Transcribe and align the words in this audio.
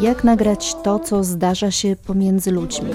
Jak 0.00 0.24
nagrać 0.24 0.74
to, 0.84 0.98
co 0.98 1.24
zdarza 1.24 1.70
się 1.70 1.96
pomiędzy 1.96 2.50
ludźmi? 2.50 2.90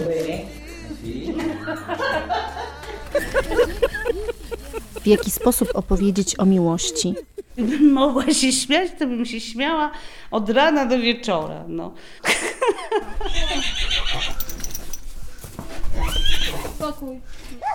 W 5.01 5.07
jaki 5.07 5.31
sposób 5.31 5.69
opowiedzieć 5.73 6.39
o 6.39 6.45
miłości? 6.45 7.15
Gdybym 7.57 7.91
mogła 8.01 8.33
się 8.33 8.51
śmiać, 8.51 8.91
to 8.99 9.07
bym 9.07 9.25
się 9.25 9.39
śmiała 9.39 9.91
od 10.31 10.49
rana 10.49 10.85
do 10.85 10.99
wieczora. 10.99 11.63
No. 11.67 11.93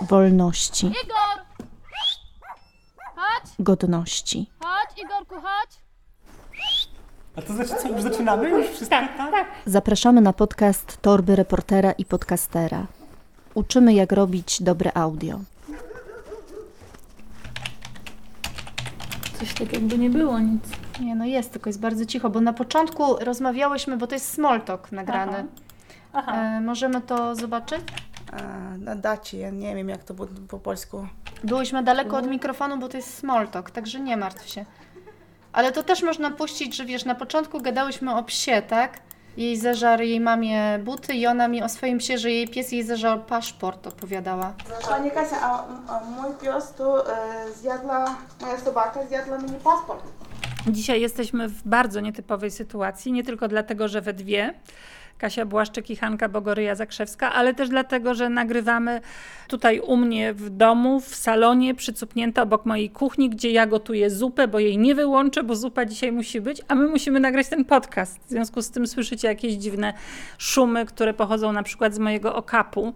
Wolności, 0.08 0.86
Igor! 0.86 1.43
Godności. 3.58 4.50
chodź, 4.60 5.04
Igorku, 5.04 5.34
chodź. 5.34 5.84
A 7.36 7.42
to 7.42 7.52
znaczy 7.52 7.70
co, 7.82 7.88
już 7.88 8.02
zaczynamy? 8.02 8.50
Już 8.50 8.66
wszystko 8.66 8.96
tak? 9.16 9.46
Zapraszamy 9.66 10.20
na 10.20 10.32
podcast 10.32 10.98
Torby 11.02 11.36
Reportera 11.36 11.92
i 11.92 12.04
Podcastera. 12.04 12.86
Uczymy, 13.54 13.94
jak 13.94 14.12
robić 14.12 14.62
dobre 14.62 14.96
audio. 14.96 15.38
Coś 19.38 19.54
tak 19.54 19.72
jakby 19.72 19.98
nie 19.98 20.10
było 20.10 20.38
nic. 20.38 20.64
Nie, 21.00 21.14
no 21.14 21.24
jest, 21.24 21.52
tylko 21.52 21.70
jest 21.70 21.80
bardzo 21.80 22.06
cicho, 22.06 22.30
bo 22.30 22.40
na 22.40 22.52
początku 22.52 23.16
rozmawiałyśmy, 23.16 23.96
bo 23.96 24.06
to 24.06 24.14
jest 24.14 24.32
small 24.32 24.62
talk 24.62 24.92
nagrany. 24.92 25.46
E, 26.14 26.60
możemy 26.60 27.00
to 27.00 27.34
zobaczyć? 27.34 27.80
Na 28.78 28.94
dacie, 28.94 29.38
ja 29.38 29.50
nie 29.50 29.74
wiem 29.74 29.88
jak 29.88 30.04
to 30.04 30.14
było 30.14 30.28
po 30.48 30.58
polsku. 30.58 31.06
Byłyśmy 31.44 31.82
daleko 31.82 32.16
od 32.16 32.26
mikrofonu, 32.26 32.78
bo 32.78 32.88
to 32.88 32.96
jest 32.96 33.18
small 33.18 33.48
talk, 33.48 33.70
także 33.70 34.00
nie 34.00 34.16
martw 34.16 34.48
się. 34.48 34.64
Ale 35.52 35.72
to 35.72 35.82
też 35.82 36.02
można 36.02 36.30
puścić, 36.30 36.76
że 36.76 36.84
wiesz, 36.84 37.04
na 37.04 37.14
początku 37.14 37.60
gadałyśmy 37.60 38.14
o 38.14 38.22
psie, 38.22 38.62
tak? 38.62 39.00
Jej 39.36 39.56
zeżar 39.56 40.00
jej 40.00 40.20
mamie 40.20 40.78
buty 40.84 41.14
i 41.14 41.26
ona 41.26 41.48
mi 41.48 41.62
o 41.62 41.68
swoim 41.68 41.98
psie, 41.98 42.18
że 42.18 42.30
jej 42.30 42.48
pies 42.48 42.72
jej 42.72 42.82
zeżar 42.82 43.26
paszport 43.26 43.86
opowiadała. 43.86 44.54
Pani 44.88 45.10
Kasia, 45.10 45.36
a, 45.40 45.64
a 45.88 46.00
mój 46.04 46.34
pies 46.42 46.74
to 46.74 47.12
e, 47.12 47.52
zjadła, 47.52 48.16
moja 48.40 48.58
sobaka 48.58 49.06
zjadła 49.06 49.38
mi 49.38 49.48
paszport. 49.48 50.04
Dzisiaj 50.66 51.00
jesteśmy 51.00 51.48
w 51.48 51.68
bardzo 51.68 52.00
nietypowej 52.00 52.50
sytuacji, 52.50 53.12
nie 53.12 53.24
tylko 53.24 53.48
dlatego, 53.48 53.88
że 53.88 54.00
we 54.00 54.12
dwie, 54.12 54.54
Kasia 55.18 55.46
Błaszczyk 55.46 55.90
i 55.90 55.96
Hanka 55.96 56.28
Bogoryja 56.28 56.74
Zakrzewska, 56.74 57.32
ale 57.32 57.54
też 57.54 57.68
dlatego, 57.68 58.14
że 58.14 58.28
nagrywamy 58.28 59.00
tutaj 59.48 59.80
u 59.80 59.96
mnie 59.96 60.34
w 60.34 60.50
domu, 60.50 61.00
w 61.00 61.14
salonie, 61.14 61.74
przycupnięte 61.74 62.42
obok 62.42 62.66
mojej 62.66 62.90
kuchni, 62.90 63.30
gdzie 63.30 63.50
ja 63.50 63.66
gotuję 63.66 64.10
zupę, 64.10 64.48
bo 64.48 64.58
jej 64.58 64.78
nie 64.78 64.94
wyłączę, 64.94 65.42
bo 65.42 65.56
zupa 65.56 65.84
dzisiaj 65.84 66.12
musi 66.12 66.40
być, 66.40 66.62
a 66.68 66.74
my 66.74 66.86
musimy 66.86 67.20
nagrać 67.20 67.48
ten 67.48 67.64
podcast. 67.64 68.20
W 68.26 68.30
związku 68.30 68.62
z 68.62 68.70
tym 68.70 68.86
słyszycie 68.86 69.28
jakieś 69.28 69.54
dziwne 69.54 69.94
szumy, 70.38 70.86
które 70.86 71.14
pochodzą 71.14 71.52
na 71.52 71.62
przykład 71.62 71.94
z 71.94 71.98
mojego 71.98 72.34
okapu. 72.34 72.94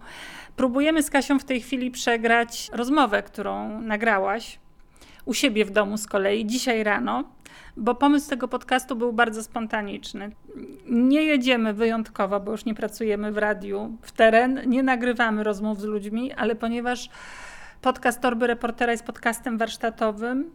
Próbujemy 0.57 1.03
z 1.03 1.11
Kasią 1.11 1.39
w 1.39 1.45
tej 1.45 1.61
chwili 1.61 1.91
przegrać 1.91 2.71
rozmowę, 2.73 3.23
którą 3.23 3.81
nagrałaś 3.81 4.59
u 5.25 5.35
siebie 5.35 5.65
w 5.65 5.71
domu 5.71 5.97
z 5.97 6.07
kolei 6.07 6.47
dzisiaj 6.47 6.85
rano, 6.85 7.25
bo 7.77 7.95
pomysł 7.95 8.31
tego 8.31 8.49
podcastu 8.49 8.97
był 8.97 9.13
bardzo 9.13 9.43
spontaniczny. 9.43 10.31
Nie 10.87 11.23
jedziemy 11.23 11.73
wyjątkowo, 11.73 12.41
bo 12.41 12.53
już 12.53 12.65
nie 12.65 12.75
pracujemy 12.75 13.33
w 13.33 13.39
radiu, 13.39 13.97
w 14.03 14.13
teren, 14.13 14.61
nie 14.67 14.83
nagrywamy 14.83 15.45
rozmów 15.45 15.81
z 15.81 15.85
ludźmi, 15.85 16.33
ale 16.33 16.55
ponieważ 16.55 17.11
podcast 17.83 18.21
Torby 18.21 18.47
Reportera 18.47 18.93
jest 18.93 19.05
podcastem 19.05 19.59
warsztatowym, 19.59 20.51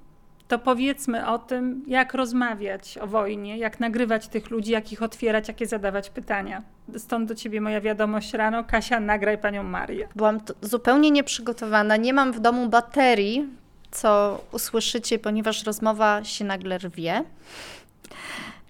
to 0.48 0.60
powiedzmy 0.60 1.28
o 1.28 1.40
tym, 1.40 1.84
jak 1.88 2.14
rozmawiać 2.14 2.98
o 2.98 3.08
wojnie, 3.08 3.58
jak 3.58 3.80
nagrywać 3.80 4.28
tych 4.28 4.50
ludzi, 4.50 4.72
jak 4.72 4.92
ich 4.92 5.04
otwierać, 5.04 5.48
jakie 5.48 5.66
zadawać 5.66 6.10
pytania. 6.10 6.64
Stąd 6.98 7.30
do 7.30 7.36
ciebie 7.36 7.62
moja 7.62 7.82
wiadomość 7.82 8.34
rano. 8.34 8.64
Kasia, 8.64 9.00
nagraj 9.00 9.38
panią 9.38 9.64
Marię. 9.64 10.08
Byłam 10.16 10.40
zupełnie 10.62 11.12
nieprzygotowana, 11.12 11.98
nie 11.98 12.14
mam 12.14 12.32
w 12.32 12.40
domu 12.40 12.70
baterii, 12.70 13.50
co 13.94 14.42
usłyszycie, 14.52 15.20
ponieważ 15.20 15.64
rozmowa 15.64 16.24
się 16.24 16.46
nagle 16.46 16.78
rwie. 16.78 17.24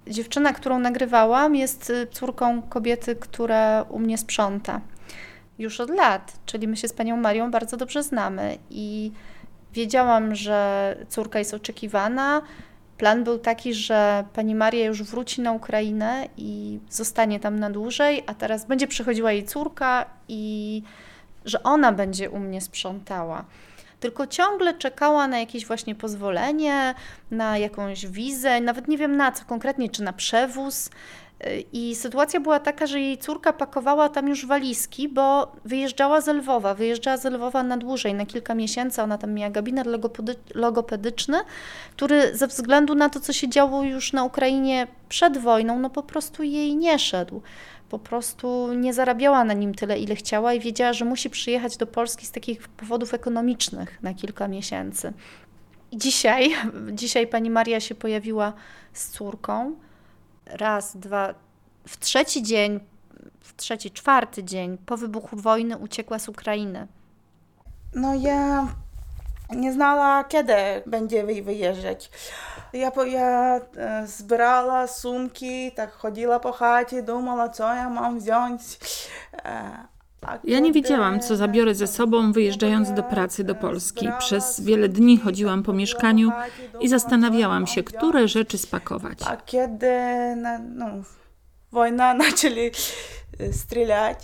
Dziewczyna, 0.07 0.53
którą 0.53 0.79
nagrywałam, 0.79 1.56
jest 1.56 1.89
y, 1.89 2.07
córką 2.11 2.61
kobiety, 2.61 3.16
która 3.16 3.81
u 3.81 4.00
mnie 4.00 4.17
sprząta. 4.17 4.81
Już 5.59 5.79
od 5.79 5.89
lat, 5.89 6.33
czyli 6.45 6.67
my 6.67 6.78
się 6.78 6.88
z 6.88 6.94
panią 6.94 7.17
Marią 7.17 7.51
bardzo 7.51 7.78
dobrze 7.78 8.03
znamy 8.03 8.57
i 8.69 9.12
wiedziałam, 9.73 10.35
że 10.35 10.97
córka 11.09 11.39
jest 11.39 11.53
oczekiwana. 11.53 12.41
Plan 12.97 13.23
był 13.23 13.39
taki, 13.39 13.73
że 13.73 14.23
pani 14.33 14.56
Maria 14.56 14.85
już 14.85 15.03
wróci 15.03 15.41
na 15.41 15.51
Ukrainę 15.51 16.28
i 16.38 16.79
zostanie 16.89 17.39
tam 17.39 17.59
na 17.59 17.69
dłużej, 17.69 18.23
a 18.28 18.33
teraz 18.33 18.66
będzie 18.66 18.88
przychodziła 18.88 19.31
jej 19.31 19.45
córka 19.45 20.06
i 20.28 20.83
że 21.45 21.63
ona 21.63 21.91
będzie 21.91 22.29
u 22.29 22.39
mnie 22.39 22.62
sprzątała. 22.62 23.45
Tylko 24.03 24.27
ciągle 24.27 24.73
czekała 24.73 25.27
na 25.27 25.39
jakieś 25.39 25.65
właśnie 25.65 25.95
pozwolenie, 25.95 26.95
na 27.31 27.57
jakąś 27.57 28.05
wizę, 28.05 28.61
nawet 28.61 28.87
nie 28.87 28.97
wiem 28.97 29.17
na 29.17 29.31
co 29.31 29.45
konkretnie, 29.45 29.89
czy 29.89 30.03
na 30.03 30.13
przewóz. 30.13 30.89
Y, 31.47 31.63
I 31.73 31.95
sytuacja 31.95 32.39
była 32.39 32.59
taka, 32.59 32.87
że 32.87 32.99
jej 32.99 33.17
córka 33.17 33.53
pakowała 33.53 34.09
tam 34.09 34.27
już 34.27 34.45
walizki, 34.45 35.09
bo 35.09 35.51
wyjeżdżała 35.65 36.21
z 36.21 36.27
Lwowa, 36.27 36.73
wyjeżdżała 36.73 37.17
z 37.17 37.25
Lwowa 37.25 37.63
na 37.63 37.77
dłużej, 37.77 38.13
na 38.13 38.25
kilka 38.25 38.55
miesięcy. 38.55 39.01
Ona 39.01 39.17
tam 39.17 39.33
miała 39.33 39.51
gabinet 39.51 39.87
logopedy- 39.87 40.35
logopedyczny, 40.55 41.37
który 41.91 42.37
ze 42.37 42.47
względu 42.47 42.95
na 42.95 43.09
to, 43.09 43.19
co 43.19 43.33
się 43.33 43.49
działo 43.49 43.83
już 43.83 44.13
na 44.13 44.23
Ukrainie 44.23 44.87
przed 45.09 45.37
wojną, 45.37 45.79
no 45.79 45.89
po 45.89 46.03
prostu 46.03 46.43
jej 46.43 46.75
nie 46.75 46.99
szedł. 46.99 47.41
Po 47.93 47.99
prostu 47.99 48.73
nie 48.73 48.93
zarabiała 48.93 49.43
na 49.43 49.53
nim 49.53 49.75
tyle, 49.75 49.99
ile 49.99 50.15
chciała 50.15 50.53
i 50.53 50.59
wiedziała, 50.59 50.93
że 50.93 51.05
musi 51.05 51.29
przyjechać 51.29 51.77
do 51.77 51.87
Polski 51.87 52.25
z 52.25 52.31
takich 52.31 52.67
powodów 52.67 53.13
ekonomicznych 53.13 54.03
na 54.03 54.13
kilka 54.13 54.47
miesięcy. 54.47 55.13
I 55.91 55.97
dzisiaj, 55.97 56.51
dzisiaj 57.01 57.27
pani 57.27 57.49
Maria 57.49 57.79
się 57.79 57.95
pojawiła 57.95 58.53
z 58.93 59.09
córką. 59.09 59.75
Raz, 60.45 60.97
dwa, 60.97 61.33
w 61.87 61.99
trzeci 61.99 62.43
dzień, 62.43 62.79
w 63.39 63.55
trzeci, 63.55 63.91
czwarty 63.91 64.43
dzień 64.43 64.77
po 64.85 64.97
wybuchu 64.97 65.37
wojny 65.37 65.77
uciekła 65.77 66.19
z 66.19 66.29
Ukrainy. 66.29 66.87
No 67.95 68.13
ja 68.13 68.67
nie 69.55 69.73
znała, 69.73 70.23
kiedy 70.23 70.53
będzie 70.85 71.23
wyjeżdżać. 71.23 72.11
Ja, 72.73 72.91
ja 73.05 73.61
e, 73.77 74.07
zbrała 74.07 74.87
sumki, 74.87 75.71
tak 75.71 75.91
chodziła 75.91 76.39
po 76.39 76.51
chacie, 76.51 77.03
dumała, 77.03 77.49
co 77.49 77.73
ja 77.73 77.89
mam 77.89 78.19
wziąć. 78.19 78.61
E, 79.45 79.93
ja 80.43 80.59
nie 80.59 80.71
wiedziałam, 80.71 81.19
co 81.19 81.35
zabiorę 81.35 81.75
ze 81.75 81.87
sobą, 81.87 82.31
wyjeżdżając 82.31 82.93
do 82.93 83.03
pracy 83.03 83.43
do 83.43 83.55
Polski. 83.55 84.09
Przez 84.19 84.61
wiele 84.61 84.89
dni 84.89 85.17
chodziłam 85.17 85.63
po 85.63 85.73
mieszkaniu 85.73 86.31
i 86.79 86.89
zastanawiałam 86.89 87.67
się, 87.67 87.83
które 87.83 88.27
rzeczy 88.27 88.57
spakować. 88.57 89.17
A 89.25 89.37
kiedy 89.37 89.91
no, 90.75 90.85
wojna 91.71 92.15
zaczęli 92.31 92.71
e, 93.39 93.53
strzelać, 93.53 94.19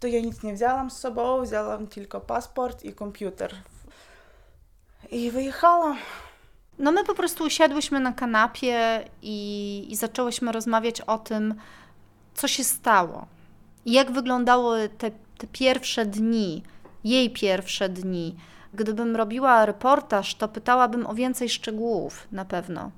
to 0.00 0.06
ja 0.06 0.20
nic 0.20 0.42
nie 0.42 0.54
wzięłam 0.54 0.90
z 0.90 0.96
sobą, 0.96 1.42
wzięłam 1.42 1.86
tylko 1.86 2.20
paszport 2.20 2.84
i 2.84 2.92
komputer. 2.92 3.54
I 5.10 5.30
wyjechałam. 5.30 5.96
No 6.78 6.92
my 6.92 7.04
po 7.04 7.14
prostu 7.14 7.44
usiadłyśmy 7.44 8.00
na 8.00 8.12
kanapie 8.12 9.04
i, 9.22 9.86
i 9.90 9.96
zaczęłyśmy 9.96 10.52
rozmawiać 10.52 11.00
o 11.00 11.18
tym, 11.18 11.54
co 12.34 12.48
się 12.48 12.64
stało. 12.64 13.26
Jak 13.86 14.10
wyglądały 14.10 14.88
te, 14.88 15.10
te 15.10 15.46
pierwsze 15.46 16.06
dni, 16.06 16.62
jej 17.04 17.30
pierwsze 17.30 17.88
dni. 17.88 18.36
Gdybym 18.74 19.16
robiła 19.16 19.66
reportaż, 19.66 20.34
to 20.34 20.48
pytałabym 20.48 21.06
o 21.06 21.14
więcej 21.14 21.48
szczegółów 21.48 22.28
na 22.32 22.44
pewno. 22.44 22.90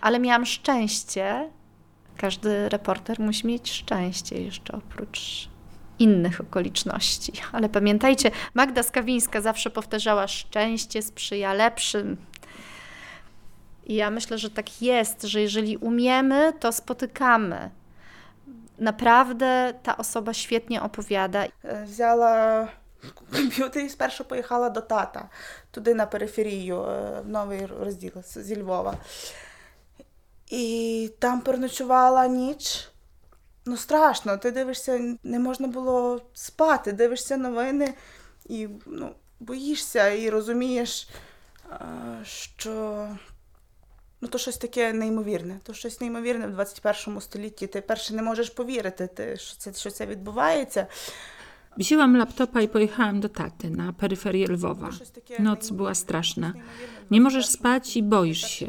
Ale 0.00 0.20
miałam 0.20 0.46
szczęście. 0.46 1.50
Każdy 2.16 2.68
reporter 2.68 3.20
musi 3.20 3.46
mieć 3.46 3.72
szczęście 3.72 4.42
jeszcze 4.42 4.76
oprócz 4.76 5.48
innych 5.99 6.41
okoliczności. 6.41 7.33
Ale 7.51 7.69
pamiętajcie, 7.69 8.31
Magda 8.53 8.83
Skawińska 8.83 9.41
zawsze 9.41 9.69
powtarzała: 9.69 10.27
szczęście 10.27 11.01
sprzyja 11.01 11.53
lepszym. 11.53 12.17
I 13.85 13.95
ja 13.95 14.09
myślę, 14.09 14.37
że 14.37 14.49
tak 14.49 14.81
jest, 14.81 15.23
że 15.23 15.41
jeżeli 15.41 15.77
umiemy, 15.77 16.53
to 16.59 16.71
spotykamy. 16.71 17.69
Naprawdę 18.79 19.73
ta 19.83 19.97
osoba 19.97 20.33
świetnie 20.33 20.81
opowiada. 20.81 21.45
Е, 21.63 21.83
Взяла 21.83 22.67
комп'ютер 23.31 23.83
і 23.85 23.89
спершу 23.89 24.23
поїхала 24.25 24.69
до 24.69 24.81
тата, 24.81 25.29
туди 25.71 25.93
на 25.93 26.05
периферію, 26.05 26.83
е, 26.83 27.21
в 27.21 27.29
новий 27.29 27.65
розділ 27.65 28.11
з- 28.23 28.37
зі 28.37 28.61
Львова. 28.61 28.93
І 30.51 31.11
там 31.19 31.41
переночувала 31.41 32.27
ніч. 32.27 32.87
Ну, 33.66 33.76
страшно, 33.76 34.36
ти 34.36 34.50
дивишся, 34.50 35.16
не 35.22 35.38
можна 35.38 35.68
було 35.68 36.20
спати, 36.34 36.92
дивишся 36.92 37.36
новини 37.36 37.94
і 38.46 38.68
ну, 38.86 39.14
боїшся 39.40 40.08
і 40.08 40.30
розумієш, 40.30 41.08
що 42.22 43.08
ну, 44.20 44.28
то 44.28 44.38
щось 44.38 44.56
таке 44.56 44.92
неймовірне. 44.92 45.60
То 45.62 45.74
щось 45.74 46.00
неймовірне 46.00 46.46
в 46.46 46.50
21 46.50 47.20
столітті. 47.20 47.66
Ти 47.66 47.80
перше 47.80 48.14
не 48.14 48.22
можеш 48.22 48.50
повірити, 48.50 49.06
ти, 49.06 49.36
що, 49.36 49.56
це, 49.56 49.72
що 49.72 49.90
це 49.90 50.06
відбувається. 50.06 50.86
Wzięłam 51.76 52.16
laptopa 52.16 52.60
i 52.62 52.68
pojechałam 52.68 53.20
do 53.20 53.28
taty 53.28 53.70
na 53.70 53.92
peryferię 53.92 54.46
Lwowa. 54.46 54.90
Noc 55.38 55.70
była 55.70 55.94
straszna. 55.94 56.52
Nie 57.10 57.20
możesz 57.20 57.46
spać 57.46 57.96
i 57.96 58.02
boisz 58.02 58.50
się. 58.50 58.66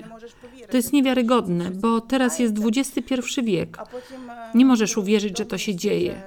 To 0.70 0.78
jest 0.78 0.94
niewiarygodne, 0.94 1.72
bo 1.72 2.02
teraz 2.02 2.40
jest 2.40 2.56
XXI 2.64 3.42
wiek. 3.44 3.78
Nie 4.56 4.66
możesz 4.66 4.98
uwierzyć, 4.98 5.38
że 5.38 5.46
to 5.46 5.58
się 5.58 5.76
dzieje. 5.76 6.22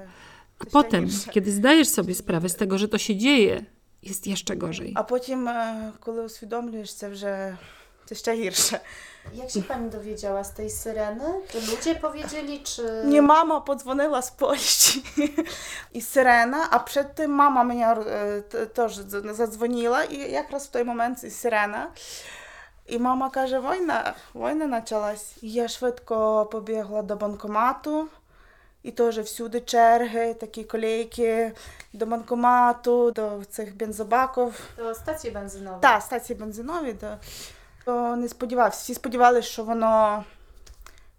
A 0.58 0.64
potem, 0.64 1.06
kiedy 1.32 1.52
zdajesz 1.52 1.88
sobie 1.88 2.14
sprawę 2.14 2.48
z 2.48 2.56
tego, 2.56 2.78
że 2.78 2.88
to 2.88 2.98
się 2.98 3.16
dzieje, 3.16 3.64
jest 4.02 4.26
jeszcze 4.26 4.56
gorzej. 4.56 4.92
A 4.94 5.04
potem, 5.04 5.48
kiedy 6.06 6.22
uświadomisz 6.22 7.00
się, 7.00 7.16
że 7.16 7.56
to 8.08 8.14
jeszcze 8.14 8.36
giersze. 8.36 8.80
Jak 9.34 9.50
się 9.50 9.62
pani 9.62 9.90
dowiedziała 9.90 10.44
z 10.44 10.52
tej 10.54 10.70
syreny? 10.70 11.24
Czy 11.52 11.60
ludzie 11.60 11.94
powiedzieli, 11.94 12.62
czy... 12.62 13.02
Nie, 13.04 13.22
mama 13.22 13.60
podzwoniła 13.60 14.22
z 14.22 14.30
Polski 14.30 15.02
i 15.92 16.02
syrena, 16.02 16.70
a 16.70 16.80
przed 16.80 17.14
tym 17.14 17.30
mama 17.30 17.64
mnie 17.64 17.96
też 18.74 18.96
zadzwoniła 19.32 20.04
i 20.04 20.32
якраз 20.32 20.66
w 20.66 20.70
tej 20.70 20.84
moment 20.84 21.24
i 21.24 21.30
syrena. 21.30 21.90
І 22.86 22.98
мама 22.98 23.30
каже, 23.30 23.60
війна, 23.60 24.14
війна 24.34 24.80
почалась. 24.80 25.34
Я 25.42 25.68
швидко 25.68 26.46
побігла 26.46 27.02
до 27.02 27.16
банкомату, 27.16 28.08
і 28.82 28.90
теж 28.90 29.18
всюди 29.18 29.60
черги, 29.60 30.34
такі 30.34 30.64
колейки 30.64 31.52
до 31.92 32.06
банкомату, 32.06 33.10
до 33.10 33.44
цих 33.50 33.76
бензобаків. 33.76 34.60
До 34.76 34.94
стації 34.94 35.32
бензинової. 35.32 35.82
Так, 35.82 36.02
стації 36.02 36.38
бензинової. 36.38 36.92
До... 36.92 37.06
То 37.87 38.15
не 38.15 38.27
сподівався. 38.29 38.79
Всі 38.83 38.93
сподівалися, 38.93 39.47
що 39.47 39.63
воно. 39.63 40.23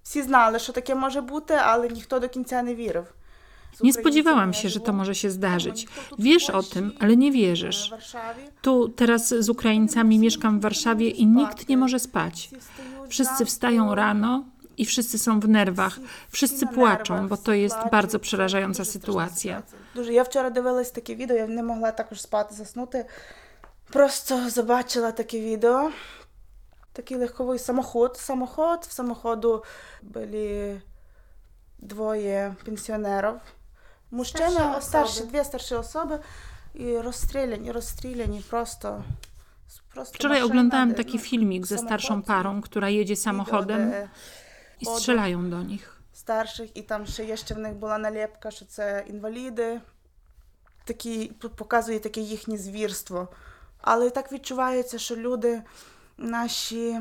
Всі 0.03 0.23
знали, 0.23 0.59
що 0.59 0.73
таке 0.73 0.95
може 0.95 1.21
бути, 1.21 1.55
але 1.55 1.89
ніхто 1.89 2.19
до 2.19 2.29
кінця 2.29 2.63
не 2.63 2.75
вірив. 2.75 3.05
З 3.05 3.83
Nie 3.83 3.91
українцями 3.91 4.03
spodziewałam 4.03 4.49
я 4.49 4.53
się, 4.61 4.69
że 4.69 4.75
живу. 4.75 4.87
to 4.87 4.93
może 4.93 5.15
się 5.15 5.29
Bo 5.29 5.35
zdarzyć. 5.35 5.77
ніхто 5.83 6.01
тут 6.11 6.19
в 6.19 6.23
Wiesz 6.23 6.51
o 6.51 6.53
Польщі, 6.53 6.71
tym, 6.75 6.93
ale 7.01 7.17
nie 7.17 7.29
е, 7.29 7.31
wierzysz. 7.31 7.89
в 7.89 7.91
Варшаві. 7.91 8.43
Tu 8.63 8.89
teraz 8.89 9.35
z 9.35 9.49
Ukraińcami 9.49 10.19
mieszkam 10.19 10.59
w 10.59 10.63
Warszawie 10.63 11.09
i 11.09 11.27
nikt 11.27 11.69
nie 11.69 11.77
może 11.77 11.99
spać. 11.99 12.35
Всі 12.35 12.57
встають 12.57 13.11
Wszyscy 13.11 13.35
зранку, 13.35 13.45
wstają 13.45 13.95
rano 13.95 14.45
i 14.77 14.85
wszyscy 14.87 15.19
są 15.19 15.41
w 15.41 15.49
nerwach. 15.49 15.93
всі- 15.93 16.01
всі 16.03 16.31
Wszyscy 16.31 16.65
на 16.65 16.73
płaczą, 16.73 17.15
нервах, 17.15 17.29
bo 17.29 17.35
всі 17.37 17.45
to 17.45 17.53
jest 17.53 17.77
плачуть. 17.77 17.93
bardzo 17.93 18.19
Це 18.19 18.25
przerażająca 18.25 18.79
дуже 18.83 18.91
страшна 18.91 19.01
sytuacja. 19.01 19.57
ситуація. 19.57 19.63
Дуже. 19.95 20.13
Я 20.13 20.23
вчора 20.23 20.51
дивилась 20.51 20.91
таке 20.91 21.15
відео, 21.15 21.37
я 21.37 21.47
не 21.47 21.63
могла 21.63 21.91
також 21.93 22.21
спати, 22.23 22.55
заснути. 22.55 23.07
Просто 23.93 24.41
побачила 24.57 25.13
таке 25.13 25.41
відео. 25.41 25.91
Такий 26.99 27.17
легковий 27.17 27.59
самоход. 27.59 28.17
Самоход. 28.17 28.85
В 28.89 28.93
самоходу 28.93 29.65
були 30.03 30.81
двоє 31.79 32.55
пенсіонерів. 32.65 33.35
Мужчина, 34.11 34.51
Старші 34.51 34.69
особи. 34.69 34.83
старші, 34.83 35.25
дві 35.25 35.45
старші 35.45 35.75
особи 35.75 36.19
і 36.75 36.99
розстріляні, 36.99 37.73
розстріляні 37.73 38.41
просто. 38.51 39.05
просто 39.95 40.19
Wczoraj 40.19 40.41
машина, 40.41 40.47
oglądałam 40.47 40.89
де, 40.89 40.95
taki 40.95 41.17
ну, 41.17 41.23
filmik 41.25 41.67
ze 41.67 41.79
starszą 41.79 42.09
samochód, 42.09 42.27
parą, 42.27 42.63
która 42.63 42.89
jedzie 42.89 43.15
відео, 43.15 43.23
samochodem 43.23 43.91
де 43.91 44.09
i 44.81 44.87
strzelają 44.87 45.51
do 45.51 45.63
nich. 45.63 45.87
старших, 46.15 46.77
і 46.77 46.83
там 46.83 47.07
ще 47.07 47.25
є 47.25 47.37
ще 47.37 47.55
в 47.55 47.59
них 47.59 47.73
була 47.75 47.99
налепка, 47.99 48.51
що 48.51 48.65
це 48.65 49.05
інваліди. 49.07 49.81
Такі, 50.85 51.27
п- 51.41 51.49
показує 51.49 51.99
таке 52.01 52.21
їхнє 52.21 52.59
звірство. 52.59 53.29
Але 53.81 54.11
так 54.11 54.33
відчувається, 54.33 54.99
що 54.99 55.17
люди 55.17 55.63
наші 56.19 57.01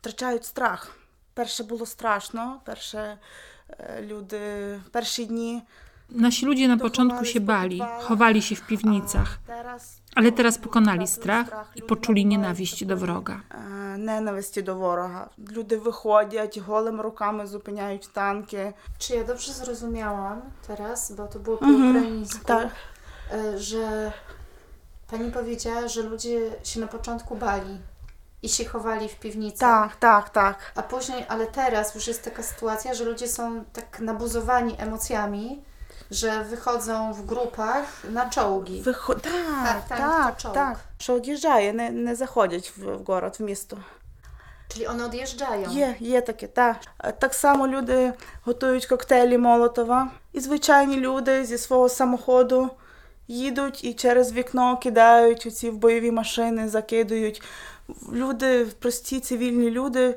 втрачають 0.00 0.44
страх. 0.44 0.96
Перше 1.34 1.64
було 1.64 1.86
страшно, 1.86 2.60
перше 2.64 3.18
е, 3.78 4.02
люди, 4.02 4.40
перші 4.90 5.24
дні. 5.26 5.62
Nasi 6.14 6.46
ludzie 6.46 6.68
na 6.68 6.76
To 6.76 6.82
początku 6.82 7.16
chowali 7.16 7.32
się 7.32 7.40
w 7.40 7.42
bali, 7.42 7.78
podwałach, 7.78 8.04
chowali 8.04 8.42
się 8.42 8.54
w 8.56 8.62
а 8.62 8.66
piwnicach, 8.68 9.38
teraz 9.46 10.00
ale 10.14 10.32
teraz 10.32 10.54
люди 10.56 10.64
pokonali 10.64 11.06
втратили 11.06 11.14
strach 11.16 11.46
страх, 11.46 11.66
i 11.74 11.80
люди 11.80 11.88
poczuli 11.88 12.24
набувають 12.24 12.30
nienawiść 12.30 12.84
do 12.84 12.94
такої, 12.96 13.06
wroga. 13.06 13.40
е, 13.50 13.98
Ненависті 13.98 14.62
до 14.62 14.74
ворога. 14.74 15.28
Люди 15.56 15.76
виходять, 15.76 16.58
голими 16.58 17.02
руками 17.02 17.46
зупиняють 17.46 18.08
танки. 18.12 18.72
Czy 18.98 19.14
ja 19.16 19.24
dobrze 19.24 19.52
zrozumiałam 19.52 20.42
teraz, 20.66 21.12
bo 21.12 21.26
to 21.26 21.38
było 21.38 21.56
po 21.56 21.64
Mhm, 21.66 21.96
ukraińsku, 21.96 22.44
tak. 22.44 22.68
e, 23.32 23.58
że 23.58 24.12
pani 25.10 25.30
powiedziała, 25.32 25.88
że 25.88 26.02
ludzie 26.02 26.50
się 26.64 26.80
na 26.80 26.86
początku 26.86 27.36
bali 27.36 27.78
i 28.46 28.48
się 28.48 28.64
chowali 28.64 29.08
w 29.08 29.14
piwnicy. 29.14 29.58
Так, 29.58 29.96
так, 29.96 30.30
так. 30.30 30.72
A 30.74 30.82
później, 30.82 31.26
ale 31.28 31.46
teraz 31.46 31.94
już 31.94 32.06
jest 32.06 32.24
taka 32.24 32.42
sytuacja, 32.42 32.94
że 32.94 33.04
ludzie 33.04 33.28
są 33.28 33.64
tak 33.72 34.00
nabuzowani 34.00 34.76
emocjami, 34.78 35.62
że 36.10 36.44
wychodzą 36.44 37.12
w 37.12 37.26
grupach 37.26 37.84
na 38.10 38.30
czołgi. 38.30 38.82
Вихо... 38.82 39.14
Так, 39.14 39.32
Так, 39.64 39.88
так, 39.88 39.98
танк 39.98 40.12
так, 40.12 40.36
то 40.36 40.42
чолк. 40.42 40.54
так. 40.54 40.78
Що 40.98 41.14
од'їжджає, 41.14 41.72
не, 41.72 41.90
не 41.90 42.14
заходять 42.14 42.72
в, 42.76 42.96
в 42.96 43.04
город, 43.04 43.36
в 43.38 43.42
місто. 43.42 43.76
Czyli 44.68 44.86
one 44.86 45.04
odjeżdżają. 45.04 45.70
Є, 45.70 45.96
є 46.00 46.20
таке, 46.20 46.46
так. 46.46 46.76
Е, 47.04 47.12
Так 47.12 47.34
само 47.34 47.68
люди 47.68 48.12
готують 48.44 48.86
коктейлі 48.86 49.38
Молотова. 49.38 50.08
І 50.32 50.40
звичайні 50.40 50.96
люди 50.96 51.44
зі 51.44 51.58
свого 51.58 51.88
самоходу 51.88 52.70
їдуть 53.28 53.84
і 53.84 53.94
через 53.94 54.32
вікно 54.32 54.76
кидають 54.76 55.46
оці 55.46 55.70
в 55.70 55.76
бойові 55.76 56.10
машини, 56.10 56.68
закидують. 56.68 57.42
Люди, 58.12 58.66
прості 58.80 59.20
цивільні 59.20 59.70
люди, 59.70 60.14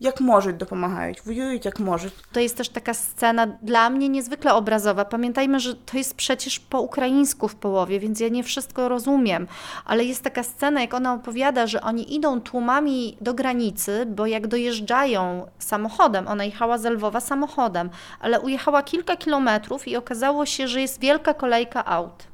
як 0.00 0.20
можуть, 0.20 0.56
допомагають, 0.56 1.26
воюють 1.26 1.64
як 1.64 1.80
можуть. 1.80 2.12
To 2.32 2.40
jest 2.40 2.56
też 2.56 2.68
taka 2.68 2.92
scena 2.94 3.46
dla 3.62 3.90
mnie 3.90 4.08
niezwykle 4.08 4.54
obrazowa. 4.54 5.04
Pamiętajmy, 5.04 5.60
że 5.60 5.74
to 5.74 5.98
jest 5.98 6.14
przecież 6.14 6.60
po 6.60 6.80
ukraińsku 6.80 7.48
w 7.48 7.54
połowie, 7.54 8.00
więc 8.00 8.20
ja 8.20 8.28
nie 8.28 8.42
wszystko 8.42 8.88
rozumiem, 8.88 9.46
ale 9.84 10.04
jest 10.04 10.22
taka 10.24 10.42
scena, 10.42 10.80
jak 10.80 10.94
ona 10.94 11.14
opowiada, 11.14 11.66
że 11.66 11.80
oni 11.80 12.14
idą 12.14 12.40
tłumami 12.40 13.16
do 13.20 13.34
granicy, 13.34 14.06
bo 14.06 14.26
jak 14.26 14.46
dojeżdżają 14.46 15.46
samochodem, 15.58 16.28
ona 16.28 16.44
jechała 16.44 16.78
z 16.78 16.84
Lwowa 16.84 17.20
samochodem, 17.20 17.90
ale 18.20 18.40
ujechała 18.40 18.82
kilka 18.82 19.16
kilometrów 19.16 19.88
i 19.88 19.96
okazało 19.96 20.46
się, 20.46 20.68
że 20.68 20.80
jest 20.80 21.00
wielka 21.00 21.34
kolejka 21.34 21.84
aut. 21.84 22.30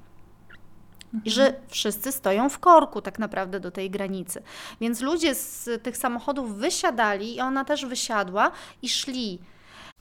I 1.25 1.31
że 1.31 1.55
wszyscy 1.69 2.13
stoją 2.13 2.49
w 2.49 2.59
korku 2.59 3.03
tak 3.03 3.19
naprawdę 3.19 3.61
do 3.61 3.71
tej 3.71 3.91
granicy. 3.91 4.43
Więc 4.81 5.01
ludzie 5.01 5.35
z 5.35 5.83
tych 5.83 5.97
samochodów 5.97 6.57
wysiadali 6.57 7.37
i 7.37 7.41
ona 7.41 7.65
też 7.65 7.87
wysiadła 7.87 8.53
i 8.83 8.89
szli. 8.89 9.39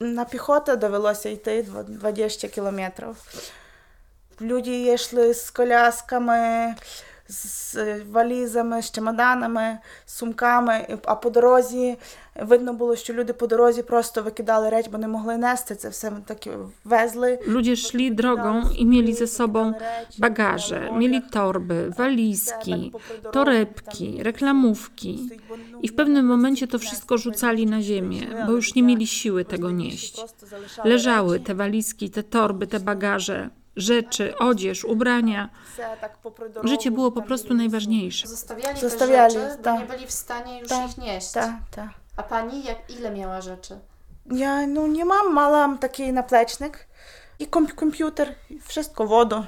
На 0.00 0.24
піхоту 0.24 0.76
довелося 0.76 1.28
йти 1.28 1.62
дв- 1.62 1.84
20 1.84 2.48
кілометрів. 2.48 3.16
Люди 4.40 4.70
йшли 4.94 5.34
з 5.34 5.50
колясками, 5.50 6.74
з 7.30 7.76
валізами, 8.10 8.82
з 8.82 8.90
чемоданами, 8.90 9.78
з 10.06 10.12
сумками, 10.14 10.86
І- 10.88 10.96
а 11.04 11.14
по 11.14 11.30
дорозі 11.30 11.96
видно 12.42 12.72
було, 12.72 12.96
що 12.96 13.12
люди 13.12 13.32
по 13.32 13.46
дорозі 13.46 13.82
просто 13.82 14.22
викидали 14.22 14.70
речі, 14.70 14.88
бо 14.92 14.98
не 14.98 15.08
могли 15.08 15.36
нести 15.36 15.74
це 15.74 15.88
все 15.88 16.12
так 16.26 16.38
везли. 16.84 17.38
Ludzie 17.46 17.76
szli 17.76 18.10
drogą 18.14 18.62
i 18.78 18.86
mieli 18.86 19.14
ze 19.14 19.26
sobą 19.26 19.72
bagaże, 20.18 20.90
mieli 20.92 21.22
torby, 21.22 21.90
walizki, 21.98 22.92
torebki, 23.32 24.22
reklamówki. 24.22 25.30
I 25.82 25.88
w 25.88 25.94
pewnym 25.94 26.26
momencie 26.26 26.66
to 26.66 26.78
wszystko 26.78 27.18
rzucali 27.18 27.66
na 27.66 27.82
ziemię, 27.82 28.22
bo 28.46 28.52
już 28.52 28.74
nie 28.74 28.82
mieli 28.82 29.06
siły 29.06 29.44
tego 29.44 29.70
nieść. 29.70 30.14
Leżały 30.84 31.40
te 31.40 31.54
walizki, 31.54 32.10
te 32.10 32.22
torby, 32.22 32.66
te 32.66 32.80
bagaże, 32.80 33.50
rzeczy, 33.81 34.37
odzież, 34.37 34.85
ubrania. 34.85 35.49
Życie 36.63 36.91
było 36.91 37.11
po 37.11 37.21
prostu 37.21 37.53
najważniejsze. 37.53 38.27
Zostawiali, 38.27 38.79
Zostawiali 38.79 39.33
te 39.33 39.39
rzeczy, 39.39 39.55
ta. 39.55 39.57
bo 39.57 39.63
tak. 39.63 39.79
nie 39.79 39.95
byli 39.95 40.07
w 40.07 40.11
stanie 40.11 40.59
już 40.59 40.69
ta, 40.69 40.85
ich 40.85 40.97
nieść. 40.97 41.31
Ta, 41.31 41.59
ta. 41.71 41.89
A 42.15 42.23
pani 42.23 42.63
jak, 42.63 42.77
ile 42.89 43.11
miała 43.11 43.41
rzeczy? 43.41 43.79
Ja 44.31 44.67
no 44.67 44.87
nie 44.87 45.05
mam, 45.05 45.33
mam 45.33 45.77
taki 45.77 46.13
naplecznik 46.13 46.87
i 47.39 47.47
komp 47.47 47.73
komputer, 47.75 48.35
i 48.49 48.59
wszystko, 48.59 49.07
wodę. 49.07 49.43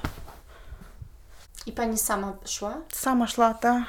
I 1.66 1.72
pani 1.72 1.98
sama 1.98 2.32
szła? 2.44 2.74
Sama 2.92 3.26
szła, 3.26 3.54
tak. 3.54 3.82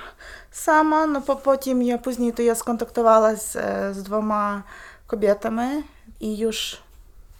Sama, 0.51 1.07
no 1.07 1.21
po, 1.21 1.35
potem 1.35 1.83
ja 1.83 1.97
później 1.97 2.33
to 2.33 2.41
ja 2.41 2.55
skontaktowała 2.55 3.35
z, 3.35 3.55
e, 3.55 3.93
z 3.93 4.03
dwoma 4.03 4.63
kobietami 5.07 5.83
i 6.19 6.37
już 6.37 6.77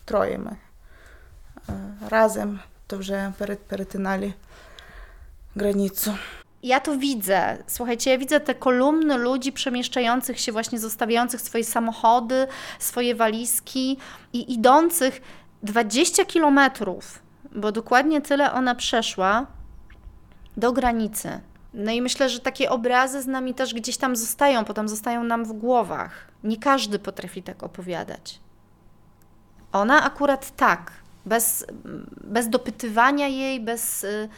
trojemy 0.06 0.56
e, 1.70 2.10
razem 2.10 2.60
Разом 2.85 2.85
то 2.91 2.97
вже 2.99 3.33
перед, 3.39 3.59
перетинали 3.59 4.35
границю. 5.57 6.15
Ja 6.63 6.81
to 6.81 6.97
widzę. 6.99 7.59
Słuchajcie, 7.67 8.11
ja 8.11 8.19
widzę 8.19 8.41
te 8.41 8.55
kolumny 8.55 9.19
ludzi 9.19 9.53
przemieszczających 9.53 10.41
się, 10.41 10.53
właśnie 10.53 10.79
zostawiających 10.79 11.41
swoje 11.41 11.65
samochody, 11.65 12.47
swoje 12.79 13.15
walizki 13.15 13.99
i 14.33 14.53
idących 14.53 15.21
20 15.63 16.25
kilometrów, 16.25 17.19
bo 17.53 17.73
dokładnie 17.73 18.21
tyle 18.21 18.53
ona 18.53 18.75
przeszła 18.75 19.47
do 20.57 20.73
granicy. 20.73 21.41
No 21.75 21.93
i 21.93 22.03
myślę, 22.03 22.29
że 22.29 22.41
takie 22.41 22.71
obrazy 22.71 23.23
z 23.23 23.27
nami 23.27 23.55
też 23.55 23.75
gdzieś 23.75 23.97
tam 23.97 24.17
zostają, 24.17 24.65
potem 24.65 24.89
zostają 24.89 25.25
nam 25.25 25.45
w 25.45 25.53
głowach. 25.53 26.29
Nie 26.45 26.57
każdy 26.57 26.99
potrafi 26.99 27.43
tak 27.43 27.63
opowiadać. 27.63 28.41
Ona 29.73 30.03
akurat 30.03 30.57
tak, 30.57 30.93
bez, 31.26 31.66
bez 32.24 32.50
dopytywania 32.50 33.28
jej, 33.28 33.60
bez. 33.60 34.04
y, 34.04 34.30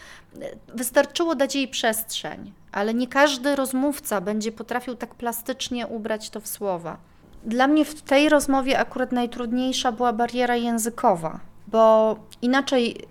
Wystarczyło 0.74 1.36
dać 1.36 1.56
jej 1.56 1.68
przestrzeń, 1.68 2.54
ale 2.72 2.94
nie 2.94 3.08
każdy 3.08 3.56
rozmówca 3.56 4.22
będzie 4.22 4.52
potrafił 4.52 4.96
tak 4.96 5.16
plastycznie 5.16 5.88
ubrać 5.88 6.30
to 6.30 6.42
w 6.42 6.48
słowa. 6.48 6.98
Dla 7.44 7.68
mnie 7.68 7.86
w 7.86 8.02
tej 8.02 8.30
rozmowie 8.30 8.80
akurat 8.80 9.12
najtrudniejsza 9.12 9.92
była 9.92 10.14
bariera 10.14 10.56
językowa, 10.56 11.40
bo 11.68 12.16
inaczej 12.42 13.08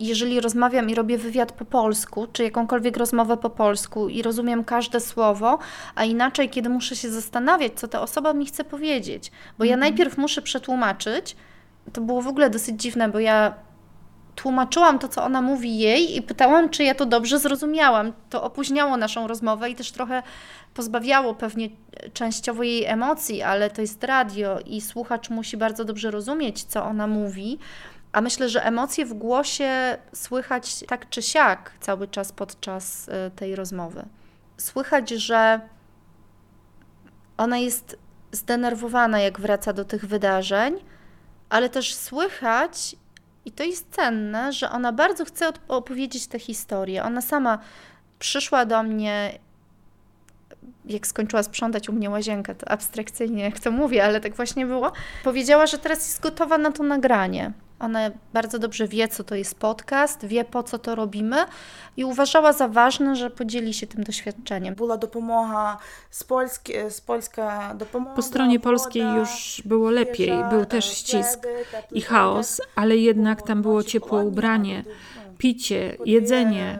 jeżeli 0.00 0.40
rozmawiam 0.40 0.90
i 0.90 0.94
robię 0.94 1.18
wywiad 1.18 1.52
po 1.52 1.64
polsku, 1.64 2.26
czy 2.32 2.44
jakąkolwiek 2.44 2.96
rozmowę 2.96 3.36
po 3.36 3.50
polsku 3.50 4.08
i 4.08 4.22
rozumiem 4.22 4.64
każde 4.64 5.00
słowo, 5.00 5.58
a 5.94 6.04
inaczej, 6.04 6.50
kiedy 6.50 6.68
muszę 6.68 6.96
się 6.96 7.10
zastanawiać, 7.10 7.72
co 7.76 7.88
ta 7.88 8.00
osoba 8.00 8.34
mi 8.34 8.46
chce 8.46 8.64
powiedzieć, 8.64 9.32
bo 9.58 9.64
ja 9.64 9.76
najpierw 9.76 10.18
muszę 10.18 10.42
przetłumaczyć. 10.42 11.36
To 11.92 12.00
było 12.00 12.22
w 12.22 12.28
ogóle 12.28 12.50
dosyć 12.50 12.82
dziwne, 12.82 13.08
bo 13.08 13.18
ja 13.18 13.54
tłumaczyłam 14.34 14.98
to, 14.98 15.08
co 15.08 15.24
ona 15.24 15.42
mówi 15.42 15.78
jej 15.78 16.16
i 16.16 16.22
pytałam, 16.22 16.68
czy 16.68 16.84
ja 16.84 16.94
to 16.94 17.06
dobrze 17.06 17.38
zrozumiałam. 17.38 18.12
To 18.30 18.42
opóźniało 18.42 18.96
naszą 18.96 19.26
rozmowę 19.26 19.70
i 19.70 19.74
też 19.74 19.92
trochę 19.92 20.22
pozbawiało 20.74 21.34
pewnie 21.34 21.68
częściowo 22.12 22.62
jej 22.62 22.84
emocji, 22.84 23.42
ale 23.42 23.70
to 23.70 23.80
jest 23.80 24.04
radio 24.04 24.60
i 24.66 24.80
słuchacz 24.80 25.30
musi 25.30 25.56
bardzo 25.56 25.84
dobrze 25.84 26.10
rozumieć, 26.10 26.64
co 26.64 26.84
ona 26.84 27.06
mówi. 27.06 27.58
A 28.12 28.20
myślę, 28.20 28.48
że 28.48 28.64
emocje 28.64 29.06
w 29.06 29.14
głosie 29.14 29.98
słychać 30.12 30.84
tak 30.88 31.08
czy 31.08 31.22
siak 31.22 31.72
cały 31.80 32.08
czas 32.08 32.32
podczas 32.32 33.08
y, 33.08 33.12
tej 33.36 33.56
rozmowy. 33.56 34.04
Słychać, 34.56 35.10
że 35.10 35.60
ona 37.36 37.58
jest 37.58 37.98
zdenerwowana, 38.32 39.20
jak 39.20 39.40
wraca 39.40 39.72
do 39.72 39.84
tych 39.84 40.06
wydarzeń, 40.06 40.74
ale 41.48 41.68
też 41.68 41.94
słychać, 41.94 42.96
i 43.44 43.52
to 43.52 43.64
jest 43.64 43.90
cenne, 43.90 44.52
że 44.52 44.70
ona 44.70 44.92
bardzo 44.92 45.24
chce 45.24 45.52
opowiedzieć 45.68 46.26
tę 46.26 46.38
historię. 46.38 47.04
Ona 47.04 47.20
sama 47.20 47.58
przyszła 48.18 48.66
do 48.66 48.82
mnie, 48.82 49.38
jak 50.84 51.06
skończyła 51.06 51.42
sprzątać 51.42 51.88
u 51.88 51.92
mnie 51.92 52.10
łazienkę, 52.10 52.54
to 52.54 52.68
abstrakcyjnie 52.68 53.44
jak 53.44 53.60
to 53.60 53.70
mówię, 53.70 54.04
ale 54.04 54.20
tak 54.20 54.34
właśnie 54.34 54.66
było, 54.66 54.92
powiedziała, 55.24 55.66
że 55.66 55.78
teraz 55.78 55.98
jest 55.98 56.20
gotowa 56.20 56.58
na 56.58 56.72
to 56.72 56.82
nagranie. 56.82 57.52
Ona 57.78 58.10
bardzo 58.32 58.58
dobrze 58.58 58.88
wie, 58.88 59.08
co 59.08 59.24
to 59.24 59.34
jest 59.34 59.58
podcast, 59.58 60.26
wie 60.26 60.44
po 60.44 60.62
co 60.62 60.78
to 60.78 60.94
robimy 60.94 61.36
i 61.96 62.04
uważała 62.04 62.52
za 62.52 62.68
ważne, 62.68 63.16
że 63.16 63.30
podzieli 63.30 63.74
się 63.74 63.86
tym 63.86 64.04
doświadczeniem. 64.04 64.74
Była 64.74 64.96
dopomoga 64.96 65.78
z 66.10 66.24
Polski, 66.24 66.72
z 66.88 67.00
Polska 67.00 67.74
dopomoga. 67.74 68.16
Po 68.16 68.22
stronie 68.22 68.60
polskiej 68.60 69.02
już 69.02 69.62
było 69.64 69.90
lepiej, 69.90 70.32
był 70.50 70.64
też 70.64 70.84
ścisk 70.84 71.46
i 71.92 72.00
chaos, 72.00 72.60
ale 72.74 72.96
jednak 72.96 73.42
tam 73.42 73.62
było 73.62 73.82
ciepłe 73.82 74.24
ubranie, 74.24 74.84
no. 75.16 75.22
picie, 75.38 75.96
jedzenie. 76.04 76.78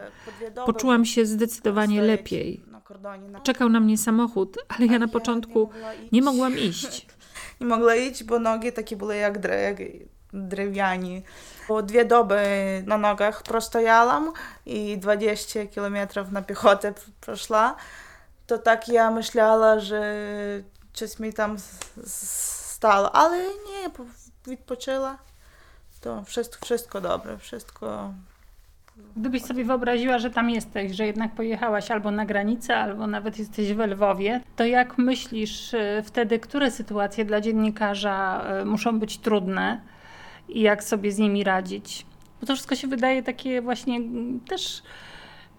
Poczułam 0.66 1.04
się 1.04 1.26
zdecydowanie 1.26 2.02
lepiej. 2.02 2.73
Czekał 3.40 3.68
na 3.68 3.80
mnie 3.80 3.98
samochód, 3.98 4.56
ale 4.68 4.86
ja 4.86 4.98
na 4.98 5.08
początku 5.08 5.70
nie 6.12 6.22
mogłam 6.22 6.58
iść. 6.58 7.06
Nie 7.60 7.66
mogła 7.66 7.94
iść, 7.94 8.24
bo 8.24 8.38
nogi 8.38 8.72
takie 8.72 8.96
były 8.96 9.16
jak 9.16 9.40
dre- 9.40 9.62
jak 9.62 9.76
drewniani. 10.32 11.22
Bo 11.68 11.82
dwie 11.82 12.04
doby 12.04 12.38
na 12.86 12.98
nogach 12.98 13.42
prostojałam 13.42 14.32
i 14.66 14.98
20 14.98 15.66
kilometrów 15.66 16.32
na 16.32 16.42
piechotę 16.42 16.94
przeszła. 17.20 17.76
To 18.46 18.58
tak 18.58 18.88
ja 18.88 19.10
myślała, 19.10 19.80
że 19.80 20.14
coś 20.92 21.18
mi 21.18 21.32
tam 21.32 21.56
stało, 22.06 23.12
ale 23.16 23.38
nie, 23.42 23.90
po- 23.90 24.04
wypoczęła. 24.44 25.18
To 26.00 26.22
wszystko, 26.24 26.64
wszystko 26.66 27.00
dobre, 27.00 27.38
wszystko 27.38 28.12
Gdybyś 29.16 29.42
sobie 29.42 29.64
wyobraziła, 29.64 30.18
że 30.18 30.30
tam 30.30 30.50
jesteś, 30.50 30.92
że 30.92 31.06
jednak 31.06 31.34
pojechałaś 31.34 31.90
albo 31.90 32.10
na 32.10 32.26
granicę, 32.26 32.76
albo 32.76 33.06
nawet 33.06 33.38
jesteś 33.38 33.72
w 33.72 33.78
Lwowie, 33.78 34.40
to 34.56 34.64
jak 34.64 34.98
myślisz 34.98 35.74
y, 35.74 36.02
wtedy, 36.04 36.38
które 36.38 36.70
sytuacje 36.70 37.24
dla 37.24 37.40
dziennikarza 37.40 38.44
y, 38.62 38.64
muszą 38.64 38.98
być 38.98 39.18
trudne 39.18 39.80
i 40.48 40.60
jak 40.60 40.84
sobie 40.84 41.12
z 41.12 41.18
nimi 41.18 41.44
radzić? 41.44 42.06
Bo 42.40 42.46
to 42.46 42.54
wszystko 42.54 42.74
się 42.74 42.88
wydaje 42.88 43.22
takie 43.22 43.62
właśnie 43.62 43.96
mm, 43.96 44.40
też 44.40 44.82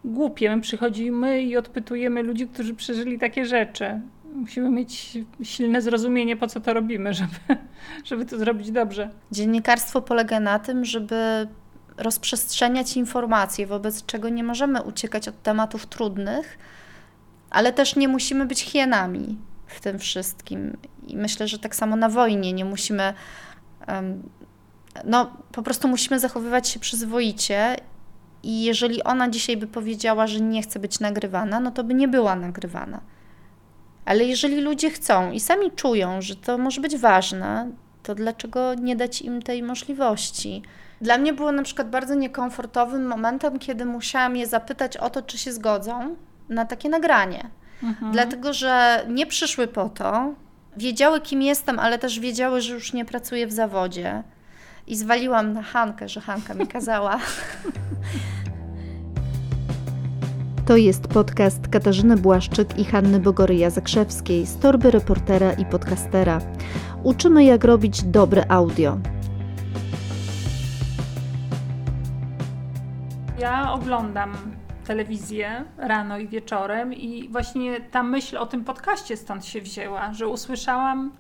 głupie. 0.06 0.56
My 0.56 0.62
przychodzimy 0.62 1.42
i 1.42 1.58
odpytujemy 1.58 2.24
ludzi, 2.24 2.48
którzy 2.48 2.74
przeżyli 2.74 3.20
takie 3.20 3.46
rzeczy. 3.46 4.02
Musimy 4.36 4.70
mieć 4.70 5.18
silne 5.44 5.82
zrozumienie, 5.82 6.36
po 6.36 6.48
co 6.48 6.60
to 6.60 6.74
robimy, 6.74 7.14
żeby, 7.20 7.62
żeby 8.04 8.26
to 8.26 8.38
zrobić 8.38 8.72
dobrze. 8.72 9.10
Dziennikarstwo 9.32 10.02
polega 10.02 10.40
na 10.40 10.60
tym, 10.60 10.86
żeby 10.86 11.48
rozprzestrzeniać 11.98 12.98
informacje, 12.98 13.68
wobec 13.68 14.06
czego 14.06 14.30
nie 14.30 14.44
możemy 14.44 14.82
uciekać 14.82 15.28
od 15.28 15.44
tematów 15.44 15.86
trudnych, 15.86 16.58
ale 17.50 17.74
też 17.74 17.96
nie 17.96 18.08
musimy 18.08 18.46
być 18.46 18.62
hienami 18.62 19.38
w 19.68 19.80
tym 19.80 20.00
wszystkim. 20.00 20.78
I 21.08 21.18
myślę, 21.18 21.48
że 21.48 21.60
tak 21.60 21.76
samo 21.76 21.96
na 21.96 22.10
wojnie 22.10 22.54
nie 22.54 22.66
musimy. 22.66 23.14
no, 25.06 25.38
po 25.52 25.62
prostu 25.64 25.88
musimy 25.88 26.20
zachowywać 26.20 26.68
się 26.68 26.80
przyzwoicie. 26.80 27.76
I 28.44 28.64
jeżeli 28.64 29.04
ona 29.04 29.30
dzisiaj 29.30 29.58
by 29.58 29.68
powiedziała, 29.68 30.28
że 30.28 30.42
nie 30.42 30.62
chce 30.62 30.80
być 30.80 31.00
nagrywana, 31.00 31.60
no 31.60 31.72
to 31.72 31.84
by 31.84 31.94
nie 31.94 32.08
była 32.08 32.36
nagrywana. 32.36 33.02
Ale 34.06 34.24
jeżeli 34.24 34.62
ludzie 34.62 34.90
chcą 34.90 35.32
i 35.32 35.40
sami 35.40 35.72
czują, 35.72 36.22
że 36.22 36.36
to 36.36 36.58
może 36.58 36.82
być 36.82 36.98
ważne, 36.98 37.72
to 38.06 38.16
dlaczego 38.16 38.74
nie 38.74 38.96
dać 38.96 39.22
im 39.22 39.42
tej 39.42 39.64
możliwości? 39.64 40.62
Dla 41.02 41.18
mnie 41.18 41.34
było 41.34 41.52
na 41.52 41.64
przykład 41.64 41.90
bardzo 41.90 42.16
niekomfortowym 42.16 43.08
momentem, 43.08 43.60
kiedy 43.60 43.86
musiałam 43.86 44.36
je 44.36 44.48
zapytać 44.48 44.98
o 44.98 45.10
to, 45.10 45.22
czy 45.22 45.38
się 45.38 45.54
zgodzą 45.54 46.16
na 46.50 46.66
takie 46.66 46.90
nagranie. 46.90 47.50
Dlatego, 48.12 48.54
że 48.54 49.06
nie 49.10 49.26
przyszły 49.26 49.68
po 49.68 49.90
to, 49.90 50.34
wiedziały, 50.78 51.22
kim 51.22 51.42
jestem, 51.42 51.80
ale 51.80 52.00
też 52.00 52.20
wiedziały, 52.20 52.62
że 52.62 52.74
już 52.74 52.94
nie 52.94 53.06
pracuję 53.06 53.48
w 53.48 53.52
zawodzie. 53.52 54.24
I 54.88 54.96
zwaliłam 54.96 55.54
na 55.54 55.62
Hankę, 55.62 56.10
że 56.10 56.22
Hanka 56.22 56.54
mi 56.54 56.68
kazała. 56.68 57.20
To 60.66 60.78
jest 60.78 61.08
podcast 61.08 61.68
Katarzyny 61.68 62.18
Błaszczyk 62.18 62.80
i 62.80 62.86
Hanny 62.86 63.20
Bogoryja-Zakrzewskiej 63.20 64.46
z 64.46 64.58
torby 64.58 64.92
reportera 64.92 65.54
i 65.54 65.66
podcastera. 65.66 66.42
Uczymy, 67.06 67.44
jak 67.44 67.64
robić 67.64 68.04
dobre 68.04 68.46
audio. 68.50 68.98
Ja 73.40 73.74
oglądam 73.74 74.34
telewizję 74.88 75.66
rano 75.78 76.18
i 76.18 76.28
wieczorem 76.28 76.94
i 76.94 77.30
właśnie 77.30 77.82
ta 77.82 78.04
myśl 78.04 78.38
o 78.38 78.46
tym 78.46 78.64
podcaście 78.64 79.18
stąd 79.18 79.46
się 79.46 79.62
wzięła, 79.62 80.14
że 80.14 80.28
usłyszałam 80.28 81.12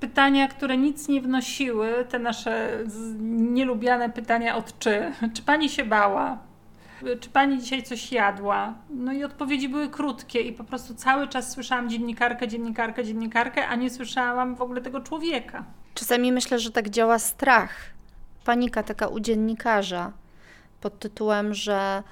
pytania, 0.00 0.48
które 0.48 0.76
nic 0.76 1.08
nie 1.08 1.20
wnosiły, 1.20 2.04
te 2.08 2.18
nasze 2.18 2.78
nielubiane 3.28 4.10
pytania 4.10 4.56
od 4.56 4.78
czy. 4.78 5.12
Czy 5.34 5.42
pani 5.42 5.68
się 5.68 5.84
bała? 5.84 6.38
Czy 7.20 7.30
pani 7.30 7.58
dzisiaj 7.58 7.82
coś 7.82 8.12
jadła? 8.12 8.74
No 8.90 9.12
i 9.12 9.24
odpowiedzi 9.24 9.68
były 9.68 9.88
krótkie 9.88 10.40
i 10.40 10.52
po 10.52 10.64
prostu 10.64 10.94
cały 10.94 11.28
czas 11.28 11.52
słyszałam 11.52 11.90
dziennikarkę, 11.90 12.48
dziennikarkę, 12.48 13.04
dziennikarkę, 13.04 13.68
a 13.68 13.74
nie 13.74 13.90
słyszałam 13.90 14.54
w 14.54 14.62
ogóle 14.62 14.80
tego 14.80 15.00
człowieka. 15.00 15.64
Czasami 15.94 16.32
myślę, 16.32 16.58
że 16.58 16.70
tak 16.70 16.90
działa 16.90 17.18
strach, 17.18 17.70
panika 18.44 18.82
taka 18.82 19.06
u 19.06 19.20
dziennikarza 19.20 20.12
pod 20.80 20.98
tytułem, 20.98 21.54
że 21.54 22.02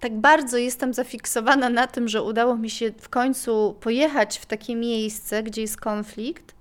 tak 0.00 0.20
bardzo 0.20 0.56
jestem 0.56 0.94
zafiksowana 0.94 1.68
na 1.68 1.86
tym, 1.86 2.08
że 2.08 2.22
udało 2.22 2.56
mi 2.56 2.70
się 2.70 2.92
w 3.00 3.08
końcu 3.08 3.76
pojechać 3.80 4.38
w 4.38 4.46
takie 4.46 4.76
miejsce, 4.76 5.42
gdzie 5.42 5.60
jest 5.60 5.80
konflikt, 5.80 6.54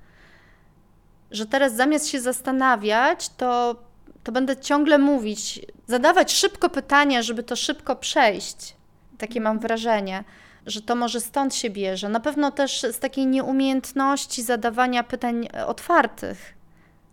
że 1.32 1.46
teraz 1.46 1.76
zamiast 1.76 2.08
się 2.08 2.22
zastanawiać, 2.22 3.30
to, 3.30 3.76
to 4.24 4.32
będę 4.32 4.58
ciągle 4.58 4.98
mówić, 4.98 5.60
zadawać 5.88 6.34
szybko 6.34 6.70
pytania, 6.70 7.22
żeby 7.22 7.44
to 7.44 7.56
szybko 7.56 7.96
przejść. 7.96 8.76
Takie 9.18 9.42
mam 9.42 9.60
wrażenie, 9.60 10.24
że 10.66 10.82
to 10.82 10.96
może 10.96 11.22
stąd 11.22 11.56
się 11.56 11.70
bierze. 11.70 12.10
Na 12.10 12.20
pewno 12.20 12.52
też 12.52 12.86
z 12.92 13.00
takiej 13.00 13.28
nieumiejętności 13.28 14.44
zadawania 14.44 15.04
pytań 15.04 15.48
e, 15.54 15.68
otwartych, 15.68 16.54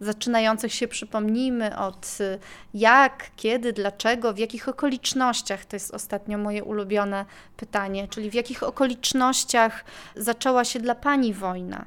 zaczynających 0.00 0.74
się, 0.74 0.88
przypomnijmy, 0.88 1.78
od 1.78 2.18
y, 2.20 2.38
jak, 2.74 3.30
kiedy, 3.36 3.72
dlaczego, 3.72 4.32
w 4.32 4.38
jakich 4.38 4.68
okolicznościach, 4.68 5.64
to 5.64 5.76
jest 5.76 5.94
ostatnio 5.94 6.38
moje 6.38 6.64
ulubione 6.64 7.24
pytanie, 7.56 8.08
czyli 8.08 8.30
w 8.30 8.34
jakich 8.34 8.62
okolicznościach 8.62 9.84
zaczęła 10.16 10.64
się 10.64 10.80
dla 10.80 10.94
Pani 10.94 11.34
wojna? 11.34 11.84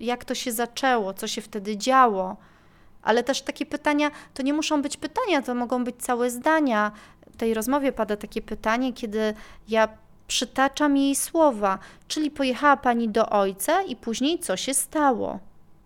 Jak 0.00 0.24
to 0.24 0.34
się 0.34 0.52
zaczęło, 0.52 1.14
co 1.14 1.28
się 1.28 1.42
wtedy 1.42 1.76
działo? 1.76 2.36
Ale 3.02 3.22
też 3.22 3.42
takie 3.42 3.66
pytania 3.66 4.10
to 4.34 4.42
nie 4.42 4.52
muszą 4.52 4.82
być 4.82 4.96
pytania, 4.96 5.42
to 5.42 5.54
mogą 5.54 5.84
być 5.84 5.96
całe 5.98 6.30
zdania. 6.30 6.92
tej 7.38 7.54
rozmowie 7.54 7.92
pada 7.92 8.16
takie 8.16 8.42
pytanie, 8.42 8.92
kiedy 8.92 9.34
ja 9.68 9.88
przytaczam 10.26 10.96
jej 10.96 11.16
słowa, 11.16 11.78
czyli 12.08 12.30
pojechała 12.30 12.76
pani 12.76 13.08
do 13.08 13.30
ojca 13.30 13.82
i 13.82 13.96
później 13.96 14.38
co 14.38 14.56
się 14.56 14.74
stało? 14.74 15.38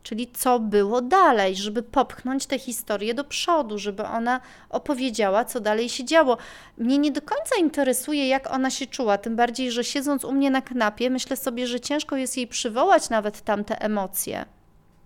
Czyli 0.02 0.30
co 0.32 0.60
było 0.60 1.00
dalej, 1.00 1.56
żeby 1.56 1.82
popchnąć 1.82 2.46
tę 2.46 2.58
historię 2.58 3.14
do 3.14 3.24
przodu, 3.24 3.78
żeby 3.78 4.04
ona 4.04 4.40
opowiedziała, 4.70 5.44
co 5.44 5.60
dalej 5.60 5.88
się 5.88 6.04
działo. 6.04 6.36
Mnie 6.78 6.98
nie 6.98 7.12
do 7.12 7.22
końca 7.22 7.56
interesuje, 7.60 8.28
jak 8.28 8.50
ona 8.50 8.70
się 8.70 8.86
czuła, 8.86 9.18
tym 9.18 9.36
bardziej, 9.36 9.70
że 9.70 9.84
siedząc 9.84 10.24
u 10.24 10.32
mnie 10.32 10.50
na 10.50 10.62
kanapie, 10.62 11.10
myślę 11.10 11.36
sobie, 11.36 11.66
że 11.66 11.80
ciężko 11.80 12.16
jest 12.16 12.36
jej 12.36 12.46
przywołać 12.46 13.10
nawet 13.10 13.40
tamte 13.40 13.80
emocje. 13.80 14.44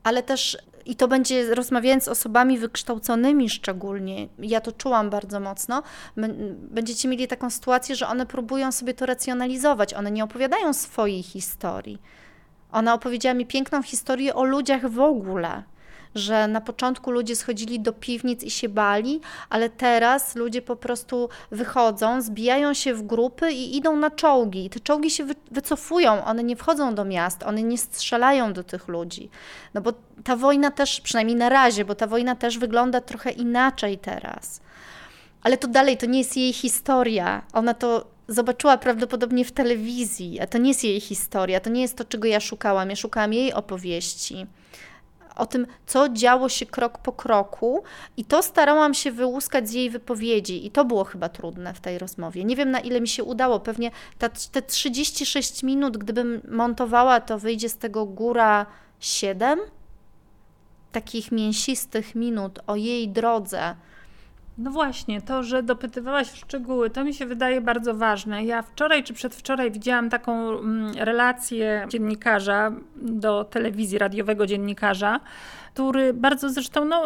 Ale 0.09 0.23
też, 0.23 0.59
i 0.87 0.97
to 0.97 1.09
będzie 1.09 1.55
rozmawiając 1.55 2.05
z 2.05 2.09
osobami 2.09 2.59
wykształconymi 2.59 3.50
szczególnie, 3.50 4.29
ja 4.38 4.61
to 4.61 4.73
czułam 4.73 5.11
bardzo 5.11 5.41
mocno, 5.41 5.83
będziecie 6.71 7.09
mieli 7.09 7.29
taką 7.29 7.50
sytuację, 7.50 7.95
że 7.95 8.09
one 8.09 8.27
próbują 8.27 8.73
sobie 8.73 8.95
to 8.95 9.07
racjonalizować, 9.07 9.95
one 9.95 10.11
nie 10.11 10.25
opowiadają 10.25 10.73
swojej 10.73 11.23
historii. 11.23 12.03
Ona 12.73 12.95
opowiedziała 12.95 13.35
mi 13.35 13.47
piękną 13.47 13.83
historię 13.83 14.35
o 14.35 14.45
ludziach 14.45 14.91
w 14.91 15.00
ogóle, 15.00 15.62
że 16.15 16.49
na 16.49 16.61
początku 16.61 17.11
ludzie 17.11 17.37
schodzili 17.37 17.81
do 17.81 17.93
piwnic 17.93 18.43
i 18.43 18.50
się 18.50 18.69
bali, 18.69 19.21
ale 19.50 19.71
teraz 19.71 20.37
ludzie 20.37 20.62
po 20.62 20.77
prostu 20.77 21.29
wychodzą, 21.50 22.23
zbijają 22.23 22.75
się 22.75 22.95
w 22.95 23.03
grupy 23.03 23.53
i 23.53 23.77
idą 23.77 23.97
na 23.97 24.11
czołgi. 24.11 24.71
Te 24.71 24.81
czołgi 24.81 25.11
się 25.11 25.27
wycofują, 25.50 26.25
one 26.25 26.45
nie 26.45 26.57
wchodzą 26.57 26.95
do 26.95 27.05
miast, 27.05 27.43
one 27.43 27.62
nie 27.62 27.79
strzelają 27.79 28.53
do 28.53 28.65
tych 28.65 28.88
ludzi. 28.88 29.31
No 29.75 29.81
bo 29.81 29.93
ta 30.25 30.37
wojna 30.37 30.71
też, 30.71 31.00
przynajmniej 31.00 31.37
na 31.37 31.49
razie, 31.49 31.85
bo 31.85 31.95
ta 31.95 32.07
wojna 32.07 32.37
też 32.37 32.59
wygląda 32.59 33.00
trochę 33.00 33.31
inaczej 33.31 33.99
teraz. 33.99 34.61
Ale 35.43 35.57
to 35.57 35.69
dalej, 35.69 35.97
to 35.97 36.07
nie 36.07 36.19
jest 36.19 36.37
jej 36.37 36.53
historia. 36.53 37.43
Ona 37.53 37.75
to 37.75 38.07
zobaczyła 38.29 38.79
prawdopodobnie 38.79 39.45
w 39.45 39.53
telewizji, 39.53 40.41
a 40.41 40.47
to 40.47 40.59
nie 40.59 40.69
jest 40.69 40.85
jej 40.85 41.00
historia, 41.00 41.61
to 41.61 41.71
nie 41.71 41.83
jest 41.83 41.97
to, 41.97 42.05
czego 42.05 42.29
ja 42.29 42.41
szukałam. 42.41 42.91
Ja 42.91 42.97
szukałam 42.97 43.33
jej 43.33 43.53
opowieści 43.53 44.47
o 45.38 45.47
tym, 45.47 45.66
co 45.87 46.09
działo 46.09 46.49
się 46.49 46.66
krok 46.66 46.99
po 46.99 47.12
kroku, 47.12 47.83
i 48.16 48.25
to 48.25 48.42
starałam 48.42 48.95
się 48.95 49.12
wyłuskać 49.12 49.68
z 49.68 49.73
jej 49.73 49.90
wypowiedzi, 49.90 50.66
i 50.66 50.71
to 50.71 50.85
było 50.85 51.04
chyba 51.04 51.28
trudne 51.28 51.75
w 51.75 51.80
tej 51.80 51.99
rozmowie. 51.99 52.45
Nie 52.45 52.57
wiem, 52.57 52.71
na 52.71 52.80
ile 52.80 53.00
mi 53.00 53.09
się 53.09 53.25
udało. 53.25 53.61
Pewnie 53.61 53.90
ta, 54.18 54.28
te 54.28 54.62
36 54.62 55.62
minut, 55.62 55.97
gdybym 55.97 56.40
montowała, 56.50 57.21
to 57.21 57.38
wyjdzie 57.38 57.68
z 57.68 57.76
tego 57.76 58.07
góra 58.07 58.66
7 59.00 59.59
takich 60.92 61.33
mięsistych 61.33 62.14
minut 62.14 62.59
o 62.66 62.76
jej 62.76 63.09
drodze 63.09 63.75
no 64.59 64.71
właśnie, 64.71 65.23
to, 65.23 65.43
że 65.43 65.62
dopytywałaś 65.62 66.29
w 66.29 66.37
szczegóły, 66.37 66.91
to 66.91 67.05
mi 67.05 67.15
się 67.15 67.27
wydaje 67.27 67.61
bardzo 67.61 67.95
ważne. 67.95 68.45
Ja 68.45 68.62
wczoraj 68.62 69.05
czy 69.05 69.15
przedwczoraj 69.15 69.71
widziałam 69.71 70.11
taką 70.11 70.59
mm, 70.59 70.95
relację 70.95 71.87
dziennikarza 71.88 72.73
do 72.97 73.45
telewizji, 73.45 73.99
radiowego 73.99 74.47
dziennikarza, 74.47 75.21
który 75.75 76.12
bardzo 76.12 76.50
zresztą 76.50 76.85
no, 76.85 77.05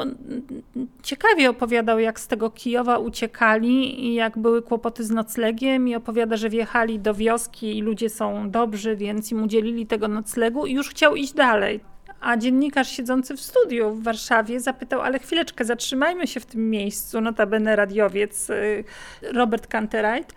ciekawie 1.02 1.50
opowiadał, 1.50 1.98
jak 1.98 2.20
z 2.20 2.26
tego 2.26 2.50
Kijowa 2.50 2.98
uciekali 2.98 4.06
i 4.06 4.14
jak 4.14 4.38
były 4.38 4.62
kłopoty 4.62 5.04
z 5.04 5.10
noclegiem 5.10 5.88
i 5.88 5.94
opowiada, 5.94 6.36
że 6.36 6.48
wjechali 6.50 6.98
do 6.98 7.14
wioski 7.14 7.78
i 7.78 7.82
ludzie 7.82 8.10
są 8.10 8.50
dobrzy, 8.50 8.96
więc 8.96 9.32
im 9.32 9.42
udzielili 9.42 9.86
tego 9.86 10.08
noclegu 10.08 10.66
i 10.66 10.72
już 10.72 10.88
chciał 10.88 11.16
iść 11.16 11.32
dalej. 11.32 11.91
A 12.22 12.36
dziennikarz 12.36 12.88
siedzący 12.88 13.36
w 13.36 13.40
studiu 13.40 13.90
w 13.90 14.02
Warszawie 14.02 14.60
zapytał, 14.60 15.00
ale 15.00 15.18
chwileczkę, 15.18 15.64
zatrzymajmy 15.64 16.26
się 16.26 16.40
w 16.40 16.46
tym 16.46 16.70
miejscu, 16.70 17.20
notabene 17.20 17.76
radiowiec 17.76 18.50
y, 18.50 18.84
Robert 19.22 19.66
Canterite. 19.66 20.34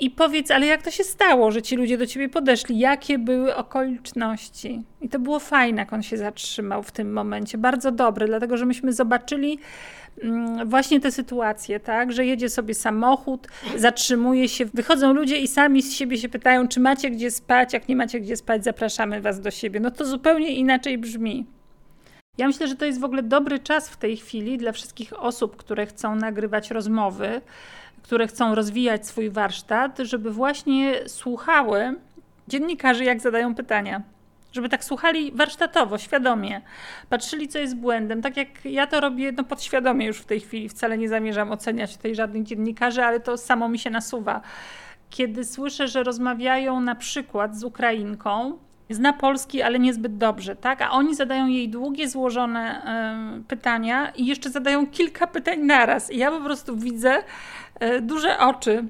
I 0.00 0.10
powiedz, 0.10 0.50
ale 0.50 0.66
jak 0.66 0.82
to 0.82 0.90
się 0.90 1.04
stało, 1.04 1.50
że 1.50 1.62
ci 1.62 1.76
ludzie 1.76 1.98
do 1.98 2.06
ciebie 2.06 2.28
podeszli? 2.28 2.78
Jakie 2.78 3.18
były 3.18 3.56
okoliczności? 3.56 4.82
I 5.00 5.08
to 5.08 5.18
było 5.18 5.38
fajne, 5.38 5.80
jak 5.80 5.92
on 5.92 6.02
się 6.02 6.16
zatrzymał 6.16 6.82
w 6.82 6.92
tym 6.92 7.12
momencie. 7.12 7.58
Bardzo 7.58 7.92
dobre, 7.92 8.26
dlatego 8.26 8.56
że 8.56 8.66
myśmy 8.66 8.92
zobaczyli 8.92 9.58
mm, 10.22 10.68
właśnie 10.68 11.00
te 11.00 11.12
sytuacje, 11.12 11.80
tak, 11.80 12.12
że 12.12 12.26
jedzie 12.26 12.48
sobie 12.48 12.74
samochód, 12.74 13.48
zatrzymuje 13.76 14.48
się, 14.48 14.64
wychodzą 14.64 15.12
ludzie 15.12 15.38
i 15.38 15.48
sami 15.48 15.82
z 15.82 15.94
siebie 15.94 16.18
się 16.18 16.28
pytają, 16.28 16.68
czy 16.68 16.80
macie 16.80 17.10
gdzie 17.10 17.30
spać, 17.30 17.72
jak 17.72 17.88
nie 17.88 17.96
macie 17.96 18.20
gdzie 18.20 18.36
spać, 18.36 18.64
zapraszamy 18.64 19.20
was 19.20 19.40
do 19.40 19.50
siebie. 19.50 19.80
No 19.80 19.90
to 19.90 20.04
zupełnie 20.04 20.50
inaczej 20.50 20.98
brzmi. 20.98 21.46
Ja 22.38 22.46
myślę, 22.46 22.68
że 22.68 22.76
to 22.76 22.84
jest 22.84 23.00
w 23.00 23.04
ogóle 23.04 23.22
dobry 23.22 23.58
czas 23.58 23.88
w 23.88 23.96
tej 23.96 24.16
chwili 24.16 24.58
dla 24.58 24.72
wszystkich 24.72 25.22
osób, 25.22 25.56
które 25.56 25.86
chcą 25.86 26.14
nagrywać 26.14 26.70
rozmowy, 26.70 27.40
które 28.08 28.26
chcą 28.26 28.54
rozwijać 28.54 29.06
swój 29.06 29.30
warsztat, 29.30 29.98
żeby 29.98 30.30
właśnie 30.30 31.08
słuchały 31.08 31.94
dziennikarzy, 32.48 33.04
jak 33.04 33.20
zadają 33.20 33.54
pytania. 33.54 34.02
Żeby 34.52 34.68
tak 34.68 34.84
słuchali 34.84 35.32
warsztatowo, 35.32 35.98
świadomie, 35.98 36.60
patrzyli, 37.08 37.48
co 37.48 37.58
jest 37.58 37.76
błędem. 37.76 38.22
Tak 38.22 38.36
jak 38.36 38.48
ja 38.64 38.86
to 38.86 39.00
robię 39.00 39.32
no, 39.32 39.44
podświadomie 39.44 40.06
już 40.06 40.18
w 40.18 40.24
tej 40.24 40.40
chwili, 40.40 40.68
wcale 40.68 40.98
nie 40.98 41.08
zamierzam 41.08 41.52
oceniać 41.52 41.96
tutaj 41.96 42.14
żadnych 42.14 42.42
dziennikarzy, 42.42 43.04
ale 43.04 43.20
to 43.20 43.36
samo 43.36 43.68
mi 43.68 43.78
się 43.78 43.90
nasuwa. 43.90 44.40
Kiedy 45.10 45.44
słyszę, 45.44 45.88
że 45.88 46.02
rozmawiają 46.02 46.80
na 46.80 46.94
przykład 46.94 47.56
z 47.56 47.64
Ukrainką, 47.64 48.58
zna 48.94 49.12
polski, 49.12 49.62
ale 49.62 49.78
niezbyt 49.78 50.16
dobrze, 50.16 50.56
tak? 50.56 50.82
A 50.82 50.90
oni 50.90 51.14
zadają 51.14 51.46
jej 51.46 51.68
długie, 51.68 52.08
złożone 52.08 52.82
y, 53.40 53.44
pytania 53.44 54.10
i 54.10 54.26
jeszcze 54.26 54.50
zadają 54.50 54.86
kilka 54.86 55.26
pytań 55.26 55.58
naraz. 55.60 56.10
I 56.10 56.18
ja 56.18 56.30
po 56.30 56.40
prostu 56.40 56.76
widzę 56.76 57.18
y, 57.82 58.00
duże 58.00 58.38
oczy 58.38 58.84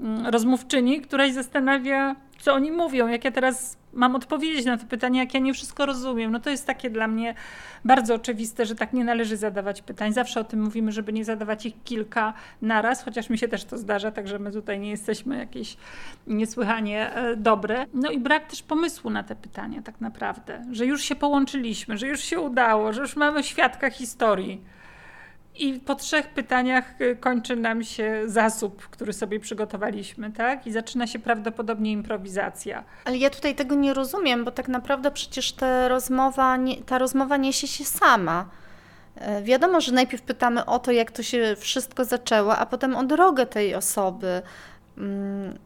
y, 0.00 0.30
rozmówczyni, 0.30 1.00
która 1.00 1.26
się 1.26 1.32
zastanawia, 1.32 2.16
co 2.38 2.54
oni 2.54 2.72
mówią, 2.72 3.08
jak 3.08 3.24
ja 3.24 3.30
teraz 3.30 3.76
mam 3.94 4.16
odpowiedzieć 4.16 4.66
na 4.66 4.78
to 4.78 4.86
pytanie, 4.86 5.20
jak 5.20 5.34
ja 5.34 5.40
nie 5.40 5.54
wszystko 5.54 5.86
rozumiem. 5.86 6.32
No 6.32 6.40
to 6.40 6.50
jest 6.50 6.66
takie 6.66 6.90
dla 6.90 7.08
mnie 7.08 7.34
bardzo 7.84 8.14
oczywiste, 8.14 8.66
że 8.66 8.74
tak 8.74 8.92
nie 8.92 9.04
należy 9.04 9.36
zadawać 9.36 9.82
pytań. 9.82 10.12
Zawsze 10.12 10.40
o 10.40 10.44
tym 10.44 10.62
mówimy, 10.62 10.92
żeby 10.92 11.12
nie 11.12 11.24
zadawać 11.24 11.66
ich 11.66 11.74
kilka 11.84 12.34
naraz, 12.62 13.04
chociaż 13.04 13.30
mi 13.30 13.38
się 13.38 13.48
też 13.48 13.64
to 13.64 13.78
zdarza, 13.78 14.10
także 14.10 14.38
my 14.38 14.52
tutaj 14.52 14.80
nie 14.80 14.90
jesteśmy 14.90 15.38
jakieś 15.38 15.76
niesłychanie 16.26 17.14
e, 17.14 17.36
dobre. 17.36 17.86
No 17.94 18.10
i 18.10 18.18
brak 18.18 18.46
też 18.46 18.62
pomysłu 18.62 19.10
na 19.10 19.22
te 19.22 19.36
pytania 19.36 19.82
tak 19.82 20.00
naprawdę, 20.00 20.64
że 20.70 20.86
już 20.86 21.02
się 21.02 21.14
połączyliśmy, 21.14 21.98
że 21.98 22.06
już 22.06 22.20
się 22.20 22.40
udało, 22.40 22.92
że 22.92 23.00
już 23.00 23.16
mamy 23.16 23.42
świadka 23.42 23.90
historii. 23.90 24.74
I 25.56 25.80
po 25.80 25.94
trzech 25.94 26.28
pytaniach 26.28 27.00
y, 27.00 27.16
kończy 27.16 27.56
nam 27.56 27.84
się 27.84 28.22
zasób, 28.26 28.88
który 28.88 29.12
sobie 29.12 29.40
przygotowaliśmy, 29.40 30.32
tak? 30.32 30.66
I 30.66 30.72
zaczyna 30.72 31.06
się 31.06 31.18
prawdopodobnie 31.18 31.92
improwizacja. 31.92 32.84
Ale 33.04 33.16
ja 33.16 33.30
tutaj 33.30 33.54
tego 33.54 33.74
nie 33.74 33.94
rozumiem, 33.94 34.44
bo 34.44 34.50
tak 34.50 34.68
naprawdę 34.68 35.10
przecież 35.10 35.52
ta 35.52 35.88
rozmowa, 35.88 36.58
ta 36.86 36.98
rozmowa 36.98 37.36
niesie 37.36 37.66
się 37.66 37.84
sama. 37.84 38.48
E, 39.16 39.42
wiadomo, 39.42 39.80
że 39.80 39.92
najpierw 39.92 40.22
pytamy 40.22 40.64
o 40.64 40.78
to, 40.78 40.92
jak 40.92 41.12
to 41.12 41.22
się 41.22 41.56
wszystko 41.58 42.04
zaczęło, 42.04 42.56
a 42.56 42.66
potem 42.66 42.96
o 42.96 43.04
drogę 43.04 43.46
tej 43.46 43.74
osoby. 43.74 44.42
Mm. 44.98 45.58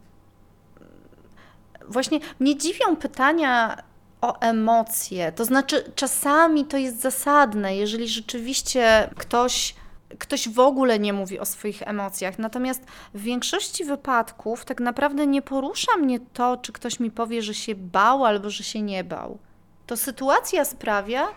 Właśnie 1.88 2.20
mnie 2.40 2.56
dziwią 2.56 2.96
pytania 2.96 3.82
o 4.20 4.40
emocje. 4.40 5.32
To 5.32 5.44
znaczy, 5.44 5.92
czasami 5.94 6.64
to 6.64 6.76
jest 6.76 7.00
zasadne, 7.00 7.76
jeżeli 7.76 8.08
rzeczywiście 8.08 9.10
ktoś 9.16 9.74
ktoś 10.18 10.48
w 10.48 10.58
ogóle 10.58 10.98
nie 10.98 11.12
mówi 11.12 11.38
o 11.38 11.44
swoich 11.44 11.82
emocjach. 11.82 12.38
Natomiast 12.38 12.84
w 13.14 13.22
większości 13.22 13.84
wypadków 13.84 14.64
tak 14.64 14.80
naprawdę 14.80 15.26
nie 15.26 15.42
porusza 15.42 15.96
mnie 15.96 16.20
to, 16.20 16.56
czy 16.56 16.72
ktoś 16.72 17.00
mi 17.00 17.10
powie, 17.10 17.42
że 17.42 17.54
się 17.54 17.74
bał 17.74 18.24
albo 18.24 18.50
że 18.50 18.64
się 18.64 18.82
nie 18.82 19.04
bał. 19.04 19.38
To 19.86 19.96
sytuacja 19.96 20.64
sprawia, 20.64 21.28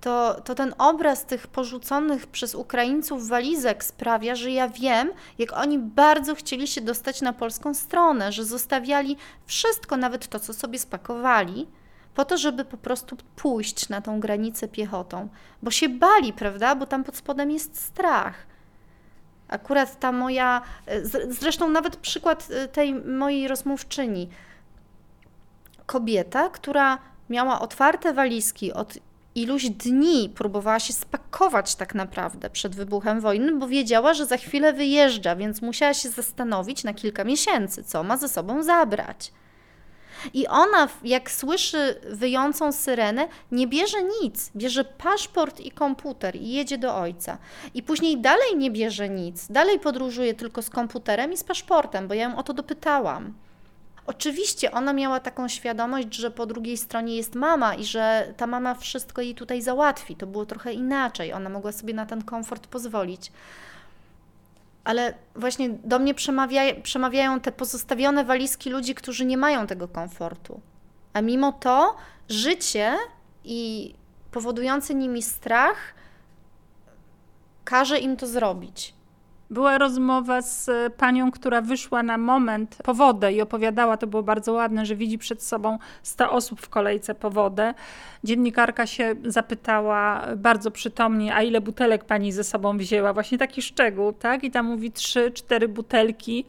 to, 0.00 0.40
to 0.44 0.54
ten 0.54 0.74
obraz 0.78 1.24
tych 1.24 1.46
porzuconych 1.46 2.26
przez 2.26 2.54
Ukraińców 2.54 3.28
walizek 3.28 3.84
sprawia, 3.84 4.34
że 4.34 4.50
ja 4.50 4.68
wiem, 4.68 5.10
jak 5.38 5.52
oni 5.52 5.78
bardzo 5.78 6.34
chcieli 6.34 6.66
się 6.66 6.80
dostać 6.80 7.20
na 7.20 7.32
polską 7.32 7.74
stronę, 7.74 8.32
że 8.32 8.44
zostawiali 8.44 9.16
wszystko, 9.46 9.96
nawet 9.96 10.28
to, 10.28 10.40
co 10.40 10.54
sobie 10.54 10.78
spakowali 10.78 11.66
po 12.16 12.24
to, 12.24 12.38
żeby 12.38 12.64
po 12.64 12.76
prostu 12.76 13.16
pójść 13.36 13.88
na 13.88 14.00
tą 14.00 14.20
granicę 14.20 14.68
piechotą, 14.68 15.28
bo 15.62 15.70
się 15.70 15.88
bali, 15.88 16.32
prawda? 16.32 16.74
Bo 16.74 16.86
tam 16.86 17.04
pod 17.04 17.16
spodem 17.16 17.50
jest 17.50 17.80
strach. 17.80 18.34
Akurat 19.48 20.00
ta 20.00 20.12
moja, 20.12 20.62
zresztą 21.28 21.68
nawet 21.68 21.96
przykład 21.96 22.48
y, 22.50 22.68
tej 22.68 22.94
mojej 22.94 23.48
rozmówczyni. 23.48 24.28
Kobieta, 25.86 26.48
która 26.48 26.98
miała 27.30 27.60
otwarte 27.60 28.14
walizki 28.14 28.72
od 28.72 28.98
iluś 29.34 29.70
dni, 29.70 30.32
próbowała 30.34 30.80
się 30.80 30.92
spakować 30.92 31.74
tak 31.74 31.94
naprawdę 31.94 32.50
przed 32.50 32.76
wybuchem 32.76 33.20
wojny, 33.20 33.52
bo 33.52 33.68
wiedziała, 33.68 34.14
że 34.14 34.26
za 34.26 34.36
chwilę 34.36 34.72
wyjeżdża, 34.72 35.36
więc 35.36 35.62
musiała 35.62 35.94
się 35.94 36.08
zastanowić 36.08 36.84
na 36.84 36.94
kilka 36.94 37.24
miesięcy, 37.24 37.84
co 37.84 38.02
ma 38.02 38.16
ze 38.16 38.28
sobą 38.28 38.62
zabrać. 38.62 39.32
I 40.34 40.46
ona, 40.46 40.88
jak 41.04 41.30
słyszy 41.30 42.00
wyjącą 42.10 42.72
syrenę, 42.72 43.28
nie 43.52 43.66
bierze 43.66 43.98
nic. 44.22 44.50
Bierze 44.56 44.84
paszport 44.84 45.60
i 45.60 45.70
komputer 45.70 46.36
i 46.36 46.48
jedzie 46.52 46.78
do 46.78 46.96
ojca. 46.96 47.38
I 47.74 47.82
później 47.82 48.18
dalej 48.18 48.56
nie 48.56 48.70
bierze 48.70 49.08
nic. 49.08 49.46
Dalej 49.50 49.78
podróżuje 49.78 50.34
tylko 50.34 50.62
z 50.62 50.70
komputerem 50.70 51.32
i 51.32 51.36
z 51.36 51.44
paszportem, 51.44 52.08
bo 52.08 52.14
ja 52.14 52.22
ją 52.22 52.36
o 52.36 52.42
to 52.42 52.52
dopytałam. 52.52 53.34
Oczywiście 54.06 54.72
ona 54.72 54.92
miała 54.92 55.20
taką 55.20 55.48
świadomość, 55.48 56.14
że 56.14 56.30
po 56.30 56.46
drugiej 56.46 56.76
stronie 56.76 57.16
jest 57.16 57.34
mama 57.34 57.74
i 57.74 57.84
że 57.84 58.34
ta 58.36 58.46
mama 58.46 58.74
wszystko 58.74 59.22
jej 59.22 59.34
tutaj 59.34 59.62
załatwi. 59.62 60.16
To 60.16 60.26
było 60.26 60.46
trochę 60.46 60.72
inaczej. 60.72 61.32
Ona 61.32 61.48
mogła 61.48 61.72
sobie 61.72 61.94
na 61.94 62.06
ten 62.06 62.22
komfort 62.22 62.66
pozwolić. 62.66 63.32
Ale 64.86 65.14
właśnie 65.34 65.68
do 65.70 65.98
mnie 65.98 66.14
przemawia, 66.14 66.62
przemawiają 66.82 67.40
te 67.40 67.52
pozostawione 67.52 68.24
walizki 68.24 68.70
ludzi, 68.70 68.94
którzy 68.94 69.24
nie 69.24 69.36
mają 69.36 69.66
tego 69.66 69.88
komfortu. 69.88 70.60
A 71.12 71.20
mimo 71.20 71.52
to 71.52 71.96
życie 72.28 72.96
i 73.44 73.94
powodujący 74.30 74.94
nimi 74.94 75.22
strach 75.22 75.94
każe 77.64 77.98
im 77.98 78.16
to 78.16 78.26
zrobić. 78.26 78.94
Była 79.50 79.78
rozmowa 79.78 80.42
z 80.42 80.68
e, 80.68 80.90
panią, 80.90 81.30
która 81.30 81.60
wyszła 81.60 82.02
na 82.02 82.18
moment 82.18 82.78
po 82.84 82.94
wodę 82.94 83.32
i 83.32 83.40
opowiadała, 83.40 83.96
to 83.96 84.06
było 84.06 84.22
bardzo 84.22 84.52
ładne, 84.52 84.86
że 84.86 84.96
widzi 84.96 85.18
przed 85.18 85.42
sobą 85.42 85.78
100 86.02 86.30
osób 86.30 86.60
w 86.60 86.68
kolejce 86.68 87.14
po 87.14 87.30
wodę. 87.30 87.74
Dziennikarka 88.24 88.86
się 88.86 89.14
zapytała 89.24 90.26
bardzo 90.36 90.70
przytomnie, 90.70 91.34
a 91.34 91.42
ile 91.42 91.60
butelek 91.60 92.04
pani 92.04 92.32
ze 92.32 92.44
sobą 92.44 92.78
wzięła? 92.78 93.12
Właśnie 93.12 93.38
taki 93.38 93.62
szczegół, 93.62 94.12
tak? 94.12 94.44
I 94.44 94.50
tam 94.50 94.66
mówi 94.66 94.92
trzy, 94.92 95.30
cztery 95.30 95.68
butelki. 95.68 96.44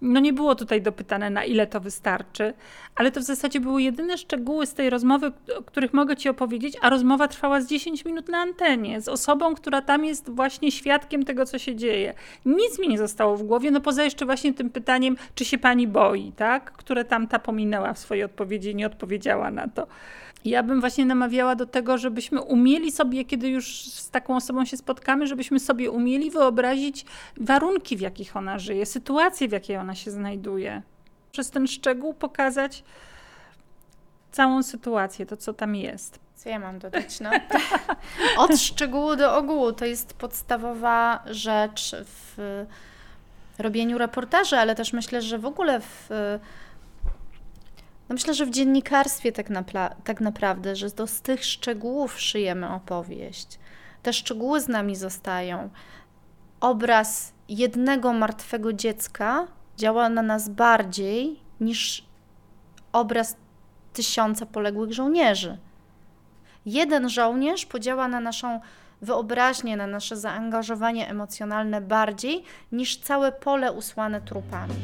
No 0.00 0.20
nie 0.20 0.32
było 0.32 0.54
tutaj 0.54 0.82
dopytane, 0.82 1.30
na 1.30 1.44
ile 1.44 1.66
to 1.66 1.80
wystarczy, 1.80 2.54
ale 2.96 3.10
to 3.10 3.20
w 3.20 3.22
zasadzie 3.22 3.60
były 3.60 3.82
jedyne 3.82 4.18
szczegóły 4.18 4.66
z 4.66 4.74
tej 4.74 4.90
rozmowy, 4.90 5.32
o 5.58 5.62
których 5.62 5.94
mogę 5.94 6.16
Ci 6.16 6.28
opowiedzieć, 6.28 6.76
a 6.80 6.90
rozmowa 6.90 7.28
trwała 7.28 7.60
z 7.60 7.66
10 7.66 8.04
minut 8.04 8.28
na 8.28 8.38
antenie, 8.38 9.00
z 9.00 9.08
osobą, 9.08 9.54
która 9.54 9.82
tam 9.82 10.04
jest 10.04 10.30
właśnie 10.30 10.72
świadkiem 10.72 11.24
tego, 11.24 11.46
co 11.46 11.58
się 11.58 11.76
dzieje. 11.76 12.14
Nic 12.44 12.78
mi 12.78 12.88
nie 12.88 12.98
zostało 12.98 13.36
w 13.36 13.42
głowie, 13.42 13.70
no 13.70 13.80
poza 13.80 14.04
jeszcze 14.04 14.26
właśnie 14.26 14.54
tym 14.54 14.70
pytaniem, 14.70 15.16
czy 15.34 15.44
się 15.44 15.58
Pani 15.58 15.86
boi, 15.86 16.32
tak? 16.32 16.72
Które 16.72 17.04
tam 17.04 17.26
ta 17.28 17.38
pominęła 17.38 17.92
w 17.92 17.98
swojej 17.98 18.24
odpowiedzi 18.24 18.70
i 18.70 18.74
nie 18.74 18.86
odpowiedziała 18.86 19.50
na 19.50 19.68
to. 19.68 19.86
Ja 20.44 20.62
bym 20.62 20.80
właśnie 20.80 21.06
namawiała 21.06 21.54
do 21.54 21.66
tego, 21.66 21.98
żebyśmy 21.98 22.42
umieli 22.42 22.92
sobie, 22.92 23.24
kiedy 23.24 23.48
już 23.48 23.84
z 23.84 24.10
taką 24.10 24.36
osobą 24.36 24.64
się 24.64 24.76
spotkamy, 24.76 25.26
żebyśmy 25.26 25.60
sobie 25.60 25.90
umieli 25.90 26.30
wyobrazić 26.30 27.04
warunki, 27.36 27.96
w 27.96 28.00
jakich 28.00 28.36
ona 28.36 28.58
żyje, 28.58 28.86
sytuację, 28.86 29.48
w 29.48 29.52
jakiej 29.52 29.76
ona 29.76 29.94
się 29.94 30.10
znajduje. 30.10 30.82
Przez 31.32 31.50
ten 31.50 31.66
szczegół 31.66 32.14
pokazać 32.14 32.84
całą 34.32 34.62
sytuację, 34.62 35.26
to 35.26 35.36
co 35.36 35.52
tam 35.52 35.74
jest. 35.74 36.18
Co 36.34 36.48
ja 36.48 36.58
mam 36.58 36.78
dodać? 36.78 37.20
No? 37.20 37.30
Od 38.44 38.58
szczegółu 38.60 39.16
do 39.16 39.36
ogółu 39.36 39.72
to 39.72 39.84
jest 39.84 40.14
podstawowa 40.14 41.22
rzecz 41.30 41.96
w 42.04 42.66
robieniu 43.58 43.98
reportaży, 43.98 44.56
ale 44.56 44.74
też 44.74 44.92
myślę, 44.92 45.22
że 45.22 45.38
w 45.38 45.46
ogóle 45.46 45.80
w 45.80 46.08
no 48.08 48.14
myślę, 48.14 48.34
że 48.34 48.46
w 48.46 48.50
dziennikarstwie 48.50 49.32
tak, 49.32 49.50
napla- 49.50 49.94
tak 50.04 50.20
naprawdę, 50.20 50.76
że 50.76 50.90
to 50.90 51.06
z 51.06 51.20
tych 51.20 51.44
szczegółów 51.44 52.20
szyjemy 52.20 52.68
opowieść. 52.68 53.58
Te 54.02 54.12
szczegóły 54.12 54.60
z 54.60 54.68
nami 54.68 54.96
zostają. 54.96 55.70
Obraz 56.60 57.32
jednego 57.48 58.12
martwego 58.12 58.72
dziecka 58.72 59.46
działa 59.76 60.08
na 60.08 60.22
nas 60.22 60.48
bardziej 60.48 61.40
niż 61.60 62.04
obraz 62.92 63.36
tysiąca 63.92 64.46
poległych 64.46 64.92
żołnierzy. 64.92 65.58
Jeden 66.66 67.08
żołnierz 67.08 67.66
podziała 67.66 68.08
na 68.08 68.20
naszą 68.20 68.60
wyobraźnię, 69.02 69.76
na 69.76 69.86
nasze 69.86 70.16
zaangażowanie 70.16 71.08
emocjonalne 71.08 71.80
bardziej 71.80 72.44
niż 72.72 72.96
całe 72.96 73.32
pole 73.32 73.72
usłane 73.72 74.20
trupami. 74.20 74.74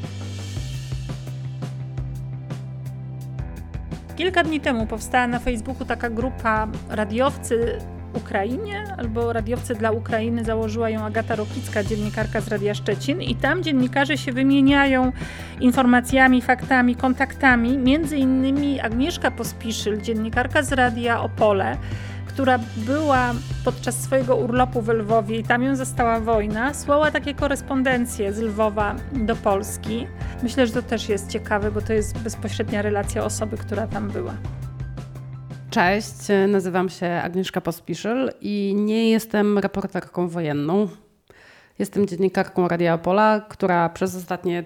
Kilka 4.16 4.42
dni 4.42 4.60
temu 4.60 4.86
powstała 4.86 5.26
na 5.26 5.38
Facebooku 5.38 5.84
taka 5.84 6.10
grupa 6.10 6.68
radiowcy 6.90 7.78
Ukrainie 8.14 8.84
albo 8.98 9.32
radiowcy 9.32 9.74
dla 9.74 9.90
Ukrainy. 9.90 10.44
Założyła 10.44 10.90
ją 10.90 11.04
Agata 11.04 11.34
Rokicka, 11.36 11.84
dziennikarka 11.84 12.40
z 12.40 12.48
Radia 12.48 12.74
Szczecin 12.74 13.22
i 13.22 13.34
tam 13.34 13.62
dziennikarze 13.62 14.18
się 14.18 14.32
wymieniają 14.32 15.12
informacjami, 15.60 16.42
faktami, 16.42 16.96
kontaktami. 16.96 17.78
Między 17.78 18.16
innymi 18.16 18.80
Agnieszka 18.80 19.30
Pospiszyl, 19.30 20.00
dziennikarka 20.00 20.62
z 20.62 20.72
Radia 20.72 21.20
Opole, 21.20 21.76
która 22.34 22.58
była 22.76 23.34
podczas 23.64 24.02
swojego 24.02 24.36
urlopu 24.36 24.82
w 24.82 24.88
Lwowie 24.88 25.38
i 25.38 25.42
tam 25.42 25.62
ją 25.62 25.76
zastała 25.76 26.20
wojna, 26.20 26.74
słała 26.74 27.10
takie 27.10 27.34
korespondencje 27.34 28.32
z 28.32 28.38
Lwowa 28.38 28.96
do 29.12 29.36
Polski. 29.36 30.06
Myślę, 30.42 30.66
że 30.66 30.72
to 30.72 30.82
też 30.82 31.08
jest 31.08 31.30
ciekawe, 31.30 31.70
bo 31.70 31.80
to 31.80 31.92
jest 31.92 32.18
bezpośrednia 32.18 32.82
relacja 32.82 33.24
osoby, 33.24 33.56
która 33.56 33.86
tam 33.86 34.10
była. 34.10 34.34
Cześć, 35.70 36.14
nazywam 36.48 36.88
się 36.88 37.06
Agnieszka 37.06 37.60
Pospiszyl 37.60 38.30
i 38.40 38.74
nie 38.76 39.10
jestem 39.10 39.58
reporterką 39.58 40.28
wojenną. 40.28 40.88
Jestem 41.78 42.06
dziennikarką 42.06 42.68
Radia 42.68 42.94
Opola, 42.94 43.40
która 43.48 43.88
przez 43.88 44.16
ostatnie 44.16 44.64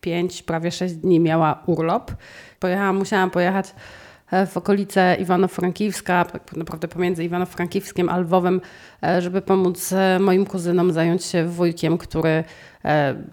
5, 0.00 0.42
prawie 0.42 0.70
6 0.70 0.94
dni 0.94 1.20
miała 1.20 1.62
urlop. 1.66 2.12
Pojechałam, 2.58 2.96
musiałam 2.96 3.30
pojechać 3.30 3.74
w 4.46 4.56
okolice 4.56 5.16
Iwano-Frankiwska, 5.20 6.24
tak 6.24 6.56
naprawdę 6.56 6.88
pomiędzy 6.88 7.24
Iwano-Frankiwskim 7.24 8.08
a 8.08 8.18
Lwowem, 8.18 8.60
e, 9.02 9.22
żeby 9.22 9.42
pomóc 9.42 9.92
e, 9.92 10.18
moim 10.18 10.46
kuzynom 10.46 10.92
zająć 10.92 11.24
się 11.24 11.44
wujkiem, 11.44 11.98
który 11.98 12.44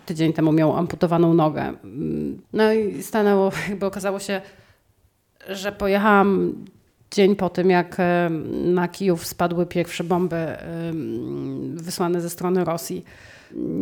tydzień 0.05 0.33
temu 0.33 0.51
miał 0.51 0.77
amputowaną 0.77 1.33
nogę. 1.33 1.73
No 2.53 2.73
i 2.73 3.03
stanęło, 3.03 3.51
jakby 3.69 3.85
okazało 3.85 4.19
się, 4.19 4.41
że 5.49 5.71
pojechałam 5.71 6.53
dzień 7.11 7.35
po 7.35 7.49
tym, 7.49 7.69
jak 7.69 7.97
na 8.65 8.87
Kijów 8.87 9.27
spadły 9.27 9.65
pierwsze 9.65 10.03
bomby 10.03 10.55
wysłane 11.73 12.21
ze 12.21 12.29
strony 12.29 12.65
Rosji. 12.65 13.05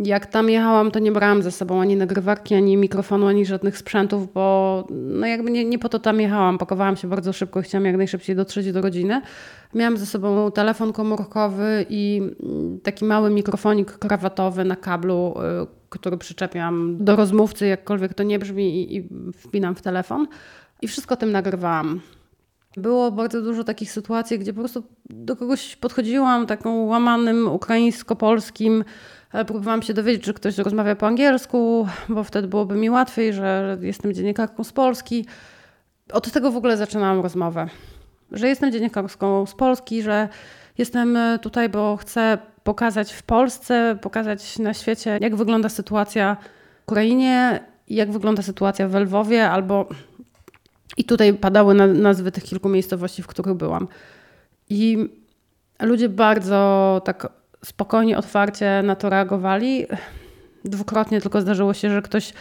Jak 0.03 0.25
tam 0.25 0.49
jechałam, 0.49 0.91
to 0.91 0.99
nie 0.99 1.11
brałam 1.11 1.43
ze 1.43 1.51
sobą 1.51 1.81
ani 1.81 1.95
nagrywarki, 1.95 2.55
ani 2.55 2.77
mikrofonu, 2.77 3.27
ani 3.27 3.45
żadnych 3.45 3.77
sprzętów, 3.77 4.33
bo 4.33 4.87
no 4.91 5.27
jakby 5.27 5.51
nie, 5.51 5.65
nie 5.65 5.79
po 5.79 5.89
to 5.89 5.99
tam 5.99 6.21
jechałam. 6.21 6.57
Pakowałam 6.57 6.95
się 6.95 7.07
bardzo 7.07 7.33
szybko, 7.33 7.61
chciałam 7.61 7.85
jak 7.85 7.97
najszybciej 7.97 8.35
dotrzeć 8.35 8.71
do 8.71 8.81
rodziny. 8.81 9.21
Miałam 9.73 9.97
ze 9.97 10.05
sobą 10.05 10.51
telefon 10.51 10.93
komórkowy 10.93 11.85
i 11.89 12.21
taki 12.83 13.05
mały 13.05 13.29
mikrofonik 13.29 13.91
krawatowy 13.91 14.65
na 14.65 14.75
kablu, 14.75 15.33
y, 15.63 15.67
który 15.89 16.17
przyczepiam 16.17 16.97
do 16.99 17.15
rozmówcy, 17.15 17.67
jakkolwiek 17.67 18.13
to 18.13 18.23
nie 18.23 18.39
brzmi, 18.39 18.81
i, 18.81 18.97
i 18.97 19.09
wpinam 19.33 19.75
w 19.75 19.81
telefon. 19.81 20.27
I 20.81 20.87
wszystko 20.87 21.15
tym 21.15 21.31
nagrywałam. 21.31 22.01
Było 22.77 23.11
bardzo 23.11 23.41
dużo 23.41 23.63
takich 23.63 23.91
sytuacji, 23.91 24.39
gdzie 24.39 24.53
po 24.53 24.59
prostu 24.59 24.83
do 25.09 25.35
kogoś 25.35 25.75
podchodziłam 25.75 26.45
taką 26.45 26.85
łamanym 26.85 27.47
ukraińsko-polskim 27.47 28.83
próbowałam 29.45 29.81
się 29.81 29.93
dowiedzieć, 29.93 30.23
czy 30.23 30.33
ktoś 30.33 30.57
rozmawia 30.57 30.95
po 30.95 31.07
angielsku, 31.07 31.87
bo 32.09 32.23
wtedy 32.23 32.47
byłoby 32.47 32.75
mi 32.75 32.89
łatwiej, 32.89 33.33
że 33.33 33.77
jestem 33.81 34.13
dziennikarką 34.13 34.63
z 34.63 34.71
Polski. 34.71 35.25
Od 36.13 36.31
tego 36.31 36.51
w 36.51 36.57
ogóle 36.57 36.77
zaczynałam 36.77 37.21
rozmowę, 37.21 37.67
że 38.31 38.47
jestem 38.47 38.71
dziennikarką 38.71 39.45
z 39.45 39.55
Polski, 39.55 40.01
że 40.01 40.29
jestem 40.77 41.17
tutaj, 41.41 41.69
bo 41.69 41.97
chcę 41.97 42.37
pokazać 42.63 43.13
w 43.13 43.23
Polsce, 43.23 43.97
pokazać 44.01 44.59
na 44.59 44.73
świecie, 44.73 45.17
jak 45.21 45.35
wygląda 45.35 45.69
sytuacja 45.69 46.37
w 46.79 46.91
Ukrainie, 46.91 47.59
jak 47.87 48.11
wygląda 48.11 48.41
sytuacja 48.41 48.87
w 48.87 48.95
Lwowie, 48.95 49.49
albo 49.49 49.89
i 50.97 51.03
tutaj 51.03 51.33
padały 51.33 51.73
nazwy 51.73 52.31
tych 52.31 52.43
kilku 52.43 52.69
miejscowości, 52.69 53.23
w 53.23 53.27
których 53.27 53.53
byłam. 53.53 53.87
I 54.69 55.09
ludzie 55.81 56.09
bardzo 56.09 57.01
tak 57.05 57.29
spokojnie, 57.65 58.17
otwarcie 58.17 58.81
na 58.83 58.95
to 58.95 59.09
reagowali. 59.09 59.85
Dwukrotnie 60.65 61.21
tylko 61.21 61.41
zdarzyło 61.41 61.73
się, 61.73 61.89
że 61.89 62.01
ktoś 62.01 62.33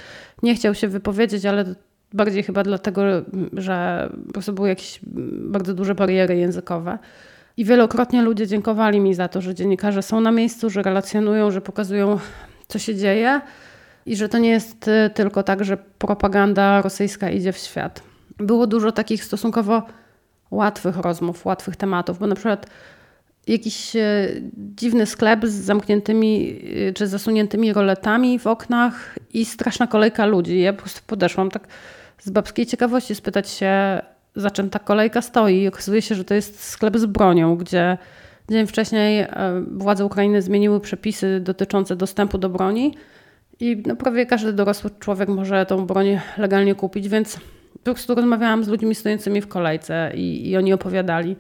nie 0.42 0.54
chciał 0.54 0.74
się 0.74 0.88
wypowiedzieć, 0.88 1.46
ale 1.46 1.64
bardziej 2.12 2.42
chyba 2.42 2.62
dlatego, 2.62 3.02
że 3.52 4.08
po 4.26 4.32
prostu 4.32 4.52
były 4.52 4.68
jakieś 4.68 5.00
bardzo 5.32 5.74
duże 5.74 5.94
bariery 5.94 6.36
językowe. 6.36 6.98
I 7.56 7.64
wielokrotnie 7.64 8.22
ludzie 8.22 8.46
dziękowali 8.46 9.00
mi 9.00 9.14
za 9.14 9.28
to, 9.28 9.40
że 9.40 9.54
dziennikarze 9.54 10.02
są 10.02 10.20
na 10.20 10.32
miejscu, 10.32 10.70
że 10.70 10.82
relacjonują, 10.82 11.50
że 11.50 11.60
pokazują, 11.60 12.18
co 12.68 12.78
się 12.78 12.94
dzieje 12.94 13.40
i 14.06 14.16
że 14.16 14.28
to 14.28 14.38
nie 14.38 14.50
jest 14.50 14.90
tylko 15.14 15.42
tak, 15.42 15.64
że 15.64 15.76
propaganda 15.76 16.82
rosyjska 16.82 17.30
idzie 17.30 17.52
w 17.52 17.58
świat. 17.58 18.02
Było 18.38 18.66
dużo 18.66 18.92
takich 18.92 19.24
stosunkowo 19.24 19.82
łatwych 20.50 20.96
rozmów, 20.96 21.46
łatwych 21.46 21.76
tematów, 21.76 22.18
bo 22.18 22.26
na 22.26 22.34
przykład 22.34 22.66
jakiś 23.46 23.96
e, 23.96 24.28
dziwny 24.56 25.06
sklep 25.06 25.46
z 25.46 25.52
zamkniętymi 25.52 26.60
e, 26.88 26.92
czy 26.92 27.06
zasuniętymi 27.06 27.72
roletami 27.72 28.38
w 28.38 28.46
oknach 28.46 29.18
i 29.34 29.44
straszna 29.44 29.86
kolejka 29.86 30.26
ludzi. 30.26 30.60
Ja 30.60 30.72
po 30.72 30.82
prostu 30.82 31.00
podeszłam 31.06 31.50
tak 31.50 31.68
z 32.18 32.30
babskiej 32.30 32.66
ciekawości 32.66 33.14
spytać 33.14 33.50
się, 33.50 34.02
za 34.36 34.50
czym 34.50 34.70
ta 34.70 34.78
kolejka 34.78 35.22
stoi. 35.22 35.62
I 35.62 35.68
okazuje 35.68 36.02
się, 36.02 36.14
że 36.14 36.24
to 36.24 36.34
jest 36.34 36.64
sklep 36.64 36.98
z 36.98 37.06
bronią, 37.06 37.56
gdzie 37.56 37.98
dzień 38.50 38.66
wcześniej 38.66 39.20
e, 39.20 39.28
władze 39.70 40.04
Ukrainy 40.04 40.42
zmieniły 40.42 40.80
przepisy 40.80 41.40
dotyczące 41.40 41.96
dostępu 41.96 42.38
do 42.38 42.48
broni 42.48 42.94
i 43.60 43.82
no, 43.86 43.96
prawie 43.96 44.26
każdy 44.26 44.52
dorosły 44.52 44.90
człowiek 45.00 45.28
może 45.28 45.66
tą 45.66 45.86
broń 45.86 46.20
legalnie 46.38 46.74
kupić, 46.74 47.08
więc 47.08 47.40
po 47.74 47.94
prostu 47.94 48.14
rozmawiałam 48.14 48.64
z 48.64 48.68
ludźmi 48.68 48.94
stojącymi 48.94 49.40
w 49.40 49.48
kolejce 49.48 50.12
i, 50.14 50.50
i 50.50 50.56
oni 50.56 50.72
opowiadali. 50.72 51.36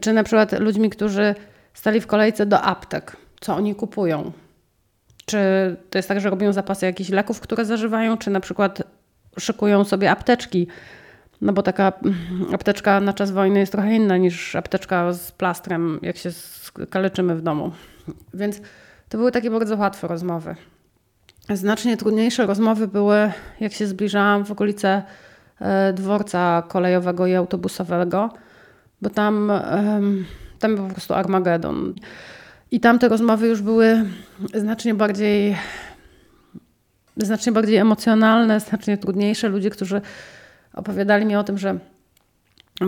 Czy 0.00 0.12
na 0.12 0.24
przykład 0.24 0.60
ludźmi, 0.60 0.90
którzy 0.90 1.34
stali 1.74 2.00
w 2.00 2.06
kolejce 2.06 2.46
do 2.46 2.62
aptek, 2.62 3.16
co 3.40 3.56
oni 3.56 3.74
kupują. 3.74 4.32
Czy 5.26 5.38
to 5.90 5.98
jest 5.98 6.08
tak, 6.08 6.20
że 6.20 6.30
robią 6.30 6.52
zapasy 6.52 6.86
jakichś 6.86 7.10
leków, 7.10 7.40
które 7.40 7.64
zażywają, 7.64 8.16
czy 8.16 8.30
na 8.30 8.40
przykład 8.40 8.82
szykują 9.38 9.84
sobie 9.84 10.10
apteczki. 10.10 10.66
No 11.40 11.52
bo 11.52 11.62
taka 11.62 11.92
apteczka 12.54 13.00
na 13.00 13.12
czas 13.12 13.30
wojny 13.30 13.58
jest 13.58 13.72
trochę 13.72 13.94
inna 13.94 14.16
niż 14.16 14.56
apteczka 14.56 15.12
z 15.12 15.32
plastrem, 15.32 15.98
jak 16.02 16.16
się 16.16 16.30
kaleczymy 16.90 17.34
w 17.34 17.42
domu. 17.42 17.72
Więc 18.34 18.60
to 19.08 19.18
były 19.18 19.32
takie 19.32 19.50
bardzo 19.50 19.76
łatwe 19.76 20.08
rozmowy. 20.08 20.54
Znacznie 21.50 21.96
trudniejsze 21.96 22.46
rozmowy 22.46 22.88
były, 22.88 23.32
jak 23.60 23.72
się 23.72 23.86
zbliżałam 23.86 24.44
w 24.44 24.52
okolice 24.52 25.02
e, 25.60 25.92
dworca 25.92 26.62
kolejowego 26.68 27.26
i 27.26 27.34
autobusowego, 27.34 28.30
bo 29.02 29.10
tam, 29.10 29.52
tam 30.58 30.76
był 30.76 30.86
po 30.86 30.92
prostu 30.92 31.14
Armagedon. 31.14 31.94
I 32.70 32.80
tam 32.80 32.98
te 32.98 33.08
rozmowy 33.08 33.48
już 33.48 33.62
były 33.62 34.04
znacznie 34.54 34.94
bardziej, 34.94 35.56
znacznie 37.16 37.52
bardziej 37.52 37.76
emocjonalne, 37.76 38.60
znacznie 38.60 38.98
trudniejsze. 38.98 39.48
Ludzie, 39.48 39.70
którzy 39.70 40.00
opowiadali 40.74 41.26
mi 41.26 41.36
o 41.36 41.44
tym, 41.44 41.58
że 41.58 41.78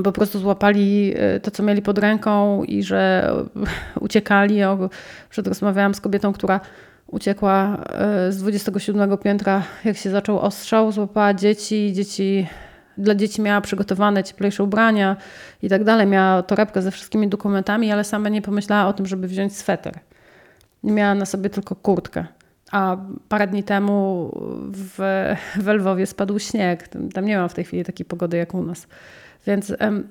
po 0.04 0.12
prostu 0.12 0.38
złapali 0.38 1.14
e, 1.16 1.40
to, 1.40 1.50
co 1.50 1.62
mieli 1.62 1.82
pod 1.82 1.98
ręką 1.98 2.64
i 2.64 2.82
że 2.82 3.32
uciekali. 4.00 4.58
Przed 5.30 5.46
rozmawiałam 5.46 5.94
z 5.94 6.00
kobietą, 6.00 6.32
która 6.32 6.60
uciekła 7.06 7.84
e, 7.86 8.32
z 8.32 8.38
27 8.38 9.18
piętra, 9.18 9.62
jak 9.84 9.96
się 9.96 10.10
zaczął 10.10 10.40
ostrzał, 10.40 10.92
złapała 10.92 11.34
dzieci, 11.34 11.92
dzieci 11.92 12.46
dla 12.98 13.14
dzieci 13.14 13.42
miała 13.42 13.60
przygotowane 13.60 14.24
cieplejsze 14.24 14.64
ubrania 14.64 15.16
i 15.62 15.68
tak 15.68 15.84
dalej. 15.84 16.06
Miała 16.06 16.42
torebkę 16.42 16.82
ze 16.82 16.90
wszystkimi 16.90 17.28
dokumentami, 17.28 17.92
ale 17.92 18.04
sama 18.04 18.28
nie 18.28 18.42
pomyślała 18.42 18.88
o 18.88 18.92
tym, 18.92 19.06
żeby 19.06 19.28
wziąć 19.28 19.56
sweter. 19.56 19.98
Miała 20.82 21.14
na 21.14 21.26
sobie 21.26 21.50
tylko 21.50 21.76
kurtkę. 21.76 22.26
A 22.72 22.96
parę 23.28 23.46
dni 23.46 23.62
temu 23.62 24.30
w, 24.72 24.98
w 25.56 25.68
Lwowie 25.68 26.06
spadł 26.06 26.38
śnieg. 26.38 26.88
Tam 27.14 27.24
nie 27.24 27.38
ma 27.38 27.48
w 27.48 27.54
tej 27.54 27.64
chwili 27.64 27.84
takiej 27.84 28.06
pogody 28.06 28.36
jak 28.36 28.54
u 28.54 28.62
nas. 28.62 28.86
Więc 29.46 29.72
em, 29.78 30.08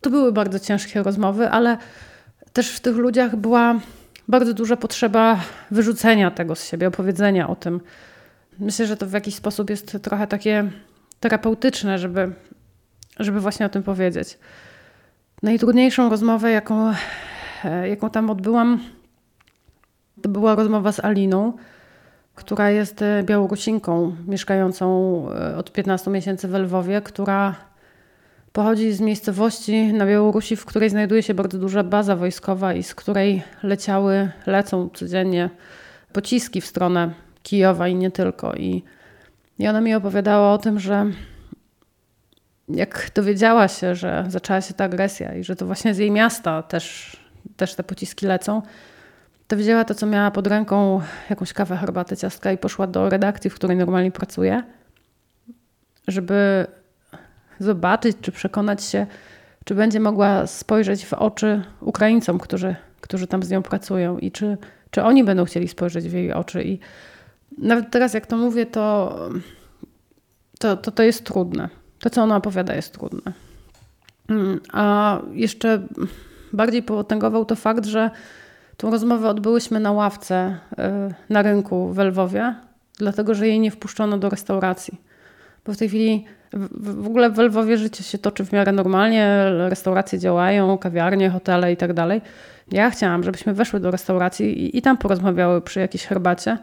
to 0.00 0.10
były 0.10 0.32
bardzo 0.32 0.60
ciężkie 0.60 1.02
rozmowy, 1.02 1.48
ale 1.48 1.78
też 2.52 2.70
w 2.70 2.80
tych 2.80 2.96
ludziach 2.96 3.36
była 3.36 3.80
bardzo 4.28 4.54
duża 4.54 4.76
potrzeba 4.76 5.40
wyrzucenia 5.70 6.30
tego 6.30 6.54
z 6.54 6.64
siebie, 6.64 6.88
opowiedzenia 6.88 7.48
o 7.48 7.56
tym. 7.56 7.80
Myślę, 8.58 8.86
że 8.86 8.96
to 8.96 9.06
w 9.06 9.12
jakiś 9.12 9.34
sposób 9.34 9.70
jest 9.70 9.98
trochę 10.02 10.26
takie 10.26 10.70
terapeutyczne, 11.20 11.98
żeby, 11.98 12.32
żeby 13.18 13.40
właśnie 13.40 13.66
o 13.66 13.68
tym 13.68 13.82
powiedzieć. 13.82 14.38
Najtrudniejszą 15.42 16.08
rozmowę, 16.08 16.50
jaką, 16.50 16.92
e, 17.64 17.88
jaką 17.88 18.10
tam 18.10 18.30
odbyłam, 18.30 18.80
to 20.22 20.28
była 20.28 20.54
rozmowa 20.54 20.92
z 20.92 21.04
Aliną, 21.04 21.52
która 22.34 22.70
jest 22.70 23.02
e, 23.02 23.22
Białorusinką, 23.22 24.16
mieszkającą 24.26 24.86
e, 25.32 25.56
od 25.56 25.72
15 25.72 26.10
miesięcy 26.10 26.48
w 26.48 26.54
Lwowie, 26.54 27.00
która 27.00 27.54
pochodzi 28.52 28.92
z 28.92 29.00
miejscowości 29.00 29.92
na 29.92 30.06
Białorusi, 30.06 30.56
w 30.56 30.64
której 30.64 30.90
znajduje 30.90 31.22
się 31.22 31.34
bardzo 31.34 31.58
duża 31.58 31.84
baza 31.84 32.16
wojskowa 32.16 32.74
i 32.74 32.82
z 32.82 32.94
której 32.94 33.42
leciały, 33.62 34.30
lecą 34.46 34.88
codziennie 34.94 35.50
pociski 36.12 36.60
w 36.60 36.66
stronę 36.66 37.10
Kijowa 37.42 37.88
i 37.88 37.94
nie 37.94 38.10
tylko. 38.10 38.54
I 38.54 38.82
i 39.58 39.68
ona 39.68 39.80
mi 39.80 39.94
opowiadała 39.94 40.52
o 40.52 40.58
tym, 40.58 40.80
że 40.80 41.06
jak 42.68 43.10
dowiedziała 43.14 43.68
się, 43.68 43.94
że 43.94 44.24
zaczęła 44.28 44.60
się 44.60 44.74
ta 44.74 44.84
agresja 44.84 45.34
i 45.34 45.44
że 45.44 45.56
to 45.56 45.66
właśnie 45.66 45.94
z 45.94 45.98
jej 45.98 46.10
miasta 46.10 46.62
też, 46.62 47.16
też 47.56 47.74
te 47.74 47.84
pociski 47.84 48.26
lecą, 48.26 48.62
to 49.48 49.56
wzięła 49.56 49.84
to, 49.84 49.94
co 49.94 50.06
miała 50.06 50.30
pod 50.30 50.46
ręką, 50.46 51.00
jakąś 51.30 51.52
kawę, 51.52 51.76
herbatę, 51.76 52.16
ciastka 52.16 52.52
i 52.52 52.58
poszła 52.58 52.86
do 52.86 53.08
redakcji, 53.08 53.50
w 53.50 53.54
której 53.54 53.76
normalnie 53.76 54.10
pracuje, 54.10 54.62
żeby 56.08 56.66
zobaczyć, 57.58 58.16
czy 58.20 58.32
przekonać 58.32 58.84
się, 58.84 59.06
czy 59.64 59.74
będzie 59.74 60.00
mogła 60.00 60.46
spojrzeć 60.46 61.06
w 61.06 61.12
oczy 61.12 61.62
Ukraińcom, 61.80 62.38
którzy, 62.38 62.76
którzy 63.00 63.26
tam 63.26 63.42
z 63.42 63.50
nią 63.50 63.62
pracują 63.62 64.18
i 64.18 64.30
czy, 64.30 64.58
czy 64.90 65.02
oni 65.02 65.24
będą 65.24 65.44
chcieli 65.44 65.68
spojrzeć 65.68 66.08
w 66.08 66.12
jej 66.12 66.32
oczy. 66.32 66.64
I 66.64 66.78
nawet 67.58 67.90
teraz 67.90 68.14
jak 68.14 68.26
to 68.26 68.36
mówię, 68.36 68.66
to, 68.66 69.18
to, 70.58 70.76
to, 70.76 70.90
to 70.90 71.02
jest 71.02 71.24
trudne. 71.24 71.68
To, 72.00 72.10
co 72.10 72.22
ona 72.22 72.36
opowiada, 72.36 72.74
jest 72.74 72.92
trudne. 72.92 73.32
Mm, 74.28 74.60
a 74.72 75.18
jeszcze 75.32 75.82
bardziej 76.52 76.82
potęgował 76.82 77.44
to 77.44 77.56
fakt, 77.56 77.84
że 77.84 78.10
tą 78.76 78.90
rozmowę 78.90 79.28
odbyłyśmy 79.28 79.80
na 79.80 79.92
ławce 79.92 80.58
y, 80.72 81.14
na 81.28 81.42
rynku 81.42 81.92
w 81.92 81.98
Lwowie, 81.98 82.54
dlatego 82.98 83.34
że 83.34 83.48
jej 83.48 83.60
nie 83.60 83.70
wpuszczono 83.70 84.18
do 84.18 84.30
restauracji. 84.30 85.00
Bo 85.66 85.72
w 85.72 85.76
tej 85.76 85.88
chwili 85.88 86.24
w 86.52 87.06
ogóle 87.06 87.30
w 87.30 87.38
Lwowie 87.38 87.78
życie 87.78 88.04
się 88.04 88.18
toczy 88.18 88.44
w 88.44 88.52
miarę 88.52 88.72
normalnie, 88.72 89.44
restauracje 89.68 90.18
działają, 90.18 90.78
kawiarnie, 90.78 91.30
hotele 91.30 91.72
i 91.72 91.76
tak 91.76 91.92
dalej. 91.92 92.20
Ja 92.72 92.90
chciałam, 92.90 93.22
żebyśmy 93.22 93.54
weszły 93.54 93.80
do 93.80 93.90
restauracji 93.90 94.64
i, 94.64 94.78
i 94.78 94.82
tam 94.82 94.96
porozmawiały 94.98 95.62
przy 95.62 95.80
jakiejś 95.80 96.06
herbacie, 96.06 96.58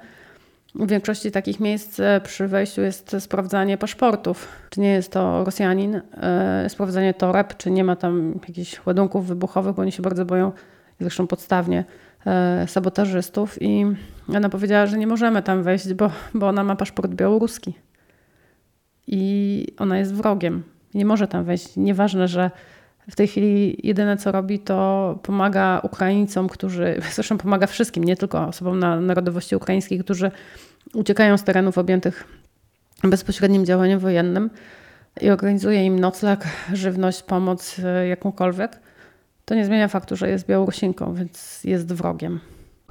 w 0.75 0.87
większości 0.87 1.31
takich 1.31 1.59
miejsc 1.59 1.99
e, 1.99 2.21
przy 2.23 2.47
wejściu 2.47 2.81
jest 2.81 3.15
sprawdzanie 3.19 3.77
paszportów. 3.77 4.47
Czy 4.69 4.79
nie 4.79 4.89
jest 4.89 5.11
to 5.11 5.43
Rosjanin, 5.43 6.01
e, 6.13 6.69
sprawdzanie 6.69 7.13
toreb, 7.13 7.57
czy 7.57 7.71
nie 7.71 7.83
ma 7.83 7.95
tam 7.95 8.39
jakichś 8.47 8.85
ładunków 8.85 9.27
wybuchowych, 9.27 9.75
bo 9.75 9.81
oni 9.81 9.91
się 9.91 10.03
bardzo 10.03 10.25
boją, 10.25 10.51
zresztą 10.99 11.27
podstawnie, 11.27 11.85
e, 12.25 12.65
sabotażystów. 12.67 13.61
I 13.61 13.85
ona 14.35 14.49
powiedziała, 14.49 14.85
że 14.85 14.97
nie 14.97 15.07
możemy 15.07 15.41
tam 15.41 15.63
wejść, 15.63 15.93
bo, 15.93 16.11
bo 16.33 16.47
ona 16.47 16.63
ma 16.63 16.75
paszport 16.75 17.11
białoruski. 17.11 17.73
I 19.07 19.67
ona 19.79 19.97
jest 19.97 20.13
wrogiem. 20.13 20.63
Nie 20.93 21.05
może 21.05 21.27
tam 21.27 21.43
wejść. 21.43 21.75
Nieważne, 21.77 22.27
że 22.27 22.51
w 23.09 23.15
tej 23.15 23.27
chwili 23.27 23.77
jedyne 23.87 24.17
co 24.17 24.31
robi, 24.31 24.59
to 24.59 25.19
pomaga 25.23 25.79
Ukraińcom, 25.83 26.49
którzy, 26.49 27.01
zresztą 27.13 27.37
pomaga 27.37 27.67
wszystkim, 27.67 28.03
nie 28.03 28.15
tylko 28.15 28.47
osobom 28.47 28.79
na 28.79 28.99
narodowości 28.99 29.55
ukraińskiej, 29.55 29.99
którzy 29.99 30.31
uciekają 30.93 31.37
z 31.37 31.43
terenów 31.43 31.77
objętych 31.77 32.27
bezpośrednim 33.03 33.65
działaniem 33.65 33.99
wojennym 33.99 34.49
i 35.21 35.29
organizuje 35.29 35.85
im 35.85 35.99
nocleg, 35.99 36.47
żywność, 36.73 37.23
pomoc 37.23 37.79
e, 37.83 38.07
jakąkolwiek. 38.07 38.79
To 39.45 39.55
nie 39.55 39.65
zmienia 39.65 39.87
faktu, 39.87 40.15
że 40.15 40.29
jest 40.29 40.47
Białorusinką, 40.47 41.13
więc 41.13 41.63
jest 41.63 41.93
wrogiem. 41.93 42.39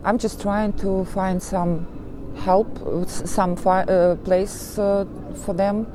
I'm 0.03 0.23
just 0.23 0.43
trying 0.43 0.77
to 0.77 1.05
find 1.05 1.45
some 1.45 1.79
help, 2.45 2.69
some 3.09 3.53
uh, 3.53 4.19
place 4.25 4.79
uh, 4.79 5.07
for 5.39 5.57
them 5.57 5.87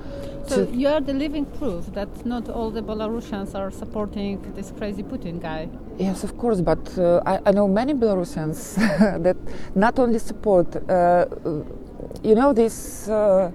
So 0.47 0.63
you 0.71 0.87
are 0.87 1.01
the 1.01 1.13
living 1.13 1.45
proof 1.45 1.87
that 1.93 2.25
not 2.25 2.47
all 2.49 2.71
the 2.71 2.81
Belarusians 2.81 3.53
are 3.53 3.69
supporting 3.69 4.41
this 4.53 4.71
crazy 4.71 5.03
Putin 5.03 5.41
guy. 5.41 5.67
Yes, 5.97 6.23
of 6.23 6.37
course, 6.37 6.61
but 6.61 6.97
uh, 6.97 7.21
I, 7.25 7.39
I, 7.47 7.51
know 7.51 7.67
many 7.67 7.93
Belarusians 7.93 8.75
that 9.23 9.35
not 9.75 9.99
only 9.99 10.19
support. 10.19 10.73
Uh, 10.89 11.25
you 12.23 12.33
know, 12.35 12.53
this 12.53 13.09
uh, 13.09 13.51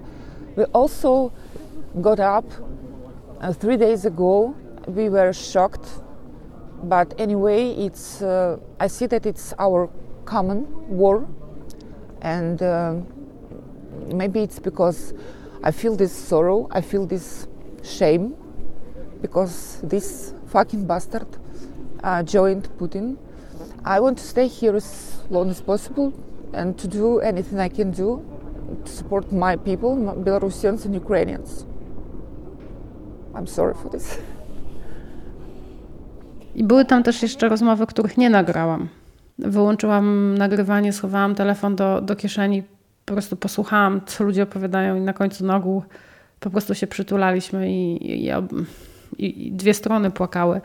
we 0.55 0.65
also 0.65 1.33
got 2.01 2.19
up 2.19 2.45
uh, 3.41 3.53
three 3.53 3.77
days 3.77 4.05
ago. 4.05 4.55
We 4.85 5.09
were 5.09 5.33
shocked, 5.33 5.87
but 6.83 7.19
anyway, 7.19 7.71
it's. 7.71 8.21
Uh, 8.21 8.59
I 8.79 8.85
see 8.85 9.07
that 9.07 9.25
it's 9.25 9.53
our 9.57 9.89
common 10.25 10.67
war, 10.87 11.27
and 12.21 12.61
uh, 12.61 12.97
maybe 14.13 14.41
it's 14.41 14.59
because 14.59 15.13
I 15.63 15.71
feel 15.71 15.95
this 15.95 16.11
sorrow, 16.11 16.67
I 16.71 16.81
feel 16.81 17.05
this 17.05 17.47
shame 17.83 18.35
because 19.21 19.79
this 19.81 20.33
fucking 20.47 20.85
bastard 20.85 21.27
uh, 22.03 22.21
joined 22.23 22.67
Putin. 22.77 23.15
I 23.85 23.99
want 24.01 24.17
to 24.17 24.23
stay 24.23 24.47
here 24.47 24.75
as 24.75 25.21
long 25.29 25.49
as 25.49 25.61
possible 25.61 26.13
and 26.53 26.77
to 26.77 26.87
do 26.87 27.19
anything 27.19 27.59
I 27.59 27.69
can 27.69 27.91
do 27.91 28.21
to 28.85 28.91
support 28.91 29.31
my 29.31 29.55
people, 29.55 29.95
Belarusians 29.95 30.85
and 30.85 30.93
Ukrainians. 30.95 31.65
I'm 33.33 33.47
sorry 33.47 33.73
for 33.73 33.89
this. 33.89 34.17
I 36.55 36.63
były 36.63 36.85
tam 36.85 37.03
też 37.03 37.21
jeszcze 37.21 37.49
rozmowy, 37.49 37.87
których 37.87 38.17
nie 38.17 38.29
nagrałam. 38.29 38.89
Wyłączyłam 39.39 40.37
nagrywanie, 40.37 40.93
schowałam 40.93 41.35
telefon 41.35 41.75
do, 41.75 42.01
do 42.01 42.15
kieszeni, 42.15 42.63
po 43.05 43.13
prostu 43.13 43.35
posłuchałam, 43.35 44.01
co 44.05 44.23
ludzie 44.23 44.43
opowiadają, 44.43 44.95
i 44.95 45.01
na 45.01 45.13
końcu 45.13 45.45
nogu 45.45 45.83
po 46.39 46.49
prostu 46.49 46.75
się 46.75 46.87
przytulaliśmy 46.87 47.71
i, 47.71 48.11
i, 48.11 48.31
i, 49.17 49.47
i 49.47 49.51
dwie 49.51 49.73
strony 49.73 50.11
płakały. 50.11 50.61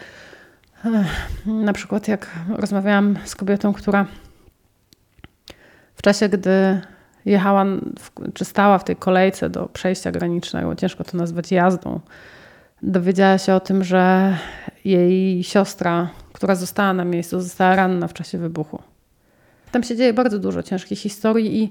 Na 1.46 1.72
przykład, 1.72 2.08
jak 2.08 2.30
rozmawiałam 2.48 3.18
z 3.24 3.36
kobietą, 3.36 3.72
która 3.72 4.06
w 5.94 6.02
czasie, 6.02 6.28
gdy 6.28 6.80
jechała, 7.24 7.66
czy 8.34 8.44
stała 8.44 8.78
w 8.78 8.84
tej 8.84 8.96
kolejce 8.96 9.50
do 9.50 9.66
przejścia 9.66 10.12
granicznego, 10.12 10.74
ciężko 10.74 11.04
to 11.04 11.16
nazwać 11.16 11.52
jazdą, 11.52 12.00
dowiedziała 12.82 13.38
się 13.38 13.54
o 13.54 13.60
tym, 13.60 13.84
że 13.84 14.36
jej 14.84 15.44
siostra, 15.44 16.10
która 16.32 16.54
została 16.54 16.92
na 16.92 17.04
miejscu, 17.04 17.40
została 17.40 17.76
ranna 17.76 18.08
w 18.08 18.12
czasie 18.12 18.38
wybuchu. 18.38 18.82
Tam 19.72 19.82
się 19.82 19.96
dzieje 19.96 20.12
bardzo 20.12 20.38
dużo 20.38 20.62
ciężkich 20.62 20.98
historii 20.98 21.62
i 21.62 21.70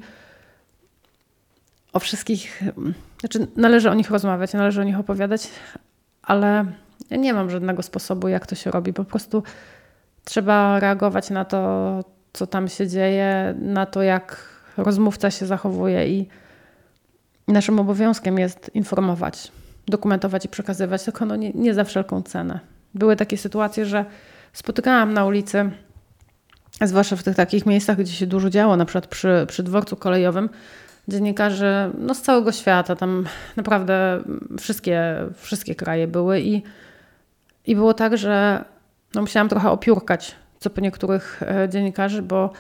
o 1.98 2.00
wszystkich, 2.00 2.64
znaczy 3.20 3.48
należy 3.56 3.90
o 3.90 3.94
nich 3.94 4.12
rozmawiać, 4.12 4.54
należy 4.54 4.82
o 4.82 4.84
nich 4.84 5.00
opowiadać, 5.00 5.50
ale 6.24 6.66
ja 7.10 7.18
nie 7.18 7.34
mam 7.34 7.50
żadnego 7.50 7.84
sposobu, 7.84 8.28
jak 8.28 8.48
to 8.48 8.56
się 8.56 8.72
robi. 8.72 8.94
Po 8.94 9.04
prostu 9.04 9.44
trzeba 10.24 10.80
reagować 10.80 11.30
na 11.30 11.46
to, 11.46 11.60
co 12.34 12.48
tam 12.48 12.68
się 12.68 12.88
dzieje, 12.88 13.56
na 13.60 13.86
to, 13.86 14.02
jak 14.02 14.38
rozmówca 14.78 15.32
się 15.32 15.46
zachowuje 15.46 16.08
i 16.08 16.28
naszym 17.48 17.80
obowiązkiem 17.80 18.40
jest 18.40 18.72
informować, 18.74 19.52
dokumentować 19.88 20.46
i 20.46 20.50
przekazywać, 20.50 21.04
tylko 21.04 21.26
no 21.26 21.36
nie, 21.36 21.52
nie 21.54 21.74
za 21.74 21.84
wszelką 21.84 22.22
cenę. 22.22 22.60
Były 22.94 23.16
takie 23.16 23.38
sytuacje, 23.38 23.86
że 23.86 24.06
spotykałam 24.54 25.14
na 25.14 25.26
ulicy, 25.26 25.72
zwłaszcza 26.82 27.16
w 27.16 27.24
tych 27.24 27.36
takich 27.36 27.66
miejscach, 27.66 27.98
gdzie 27.98 28.14
się 28.14 28.28
dużo 28.28 28.50
działo, 28.50 28.78
na 28.78 28.86
przykład 28.86 29.08
przy, 29.08 29.46
przy 29.48 29.64
dworcu 29.64 29.96
kolejowym, 29.96 30.50
dziennikarzy 31.08 31.92
no, 31.98 32.14
z 32.14 32.22
całego 32.22 32.52
świata, 32.52 32.96
tam 32.96 33.26
naprawdę 33.56 34.24
wszystkie, 34.60 35.16
wszystkie 35.36 35.76
kraje 35.76 36.08
były 36.08 36.42
i, 36.42 36.62
i 37.66 37.76
było 37.76 37.94
tak, 37.94 38.18
że 38.18 38.66
no, 39.16 39.22
musiałam 39.22 39.50
trochę 39.50 39.72
opiórkać 39.72 40.36
co 40.60 40.70
po 40.70 40.82
niektórych 40.82 41.44
e, 41.44 41.70
dziennikarzy, 41.70 42.22
bo 42.22 42.52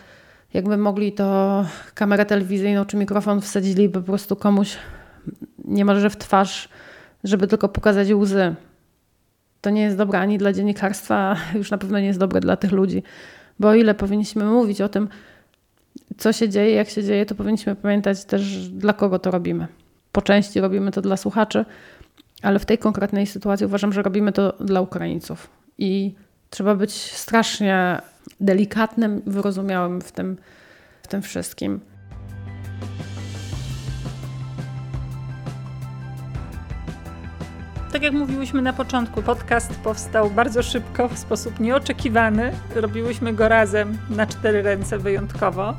jakby 0.53 0.77
mogli 0.77 1.11
to 1.11 1.65
kamerę 1.93 2.25
telewizyjną 2.25 2.85
czy 2.85 2.97
mikrofon 2.97 3.41
wsadzili 3.41 3.89
po 3.89 4.01
prostu 4.01 4.35
komuś 4.35 4.77
niemalże 5.65 6.09
w 6.09 6.17
twarz, 6.17 6.69
żeby 7.23 7.47
tylko 7.47 7.69
pokazać 7.69 8.11
łzy. 8.11 8.55
To 9.61 9.69
nie 9.69 9.81
jest 9.81 9.97
dobre 9.97 10.19
ani 10.19 10.37
dla 10.37 10.53
dziennikarstwa, 10.53 11.35
już 11.55 11.71
na 11.71 11.77
pewno 11.77 11.99
nie 11.99 12.05
jest 12.05 12.19
dobre 12.19 12.39
dla 12.39 12.57
tych 12.57 12.71
ludzi. 12.71 13.03
Bo 13.59 13.69
o 13.69 13.73
ile 13.73 13.93
powinniśmy 13.93 14.45
mówić 14.45 14.81
o 14.81 14.89
tym, 14.89 15.09
co 16.17 16.33
się 16.33 16.49
dzieje, 16.49 16.75
jak 16.75 16.89
się 16.89 17.03
dzieje, 17.03 17.25
to 17.25 17.35
powinniśmy 17.35 17.75
pamiętać 17.75 18.25
też, 18.25 18.69
dla 18.69 18.93
kogo 18.93 19.19
to 19.19 19.31
robimy. 19.31 19.67
Po 20.11 20.21
części 20.21 20.61
robimy 20.61 20.91
to 20.91 21.01
dla 21.01 21.17
słuchaczy, 21.17 21.65
ale 22.41 22.59
w 22.59 22.65
tej 22.65 22.77
konkretnej 22.77 23.27
sytuacji 23.27 23.65
uważam, 23.65 23.93
że 23.93 24.01
robimy 24.01 24.31
to 24.31 24.53
dla 24.59 24.81
Ukraińców. 24.81 25.49
I 25.77 26.15
trzeba 26.49 26.75
być 26.75 26.91
strasznie 26.93 28.01
delikatnym, 28.41 29.21
wyrozumiałym 29.25 30.01
w 30.01 30.11
tym, 30.11 30.37
w 31.03 31.07
tym 31.07 31.21
wszystkim. 31.21 31.79
Tak 37.91 38.03
jak 38.03 38.13
mówiłyśmy 38.13 38.61
na 38.61 38.73
początku, 38.73 39.21
podcast 39.21 39.79
powstał 39.79 40.29
bardzo 40.29 40.63
szybko, 40.63 41.07
w 41.09 41.17
sposób 41.17 41.59
nieoczekiwany. 41.59 42.51
Robiłyśmy 42.75 43.33
go 43.33 43.47
razem 43.47 43.97
na 44.09 44.27
cztery 44.27 44.61
ręce 44.61 44.97
wyjątkowo, 44.97 45.73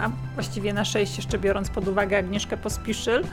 a 0.00 0.10
właściwie 0.34 0.72
na 0.72 0.84
sześć, 0.84 1.16
jeszcze 1.16 1.38
biorąc 1.38 1.70
pod 1.70 1.88
uwagę 1.88 2.18
Agnieszkę 2.18 2.56
Pospiszyl. 2.56 3.24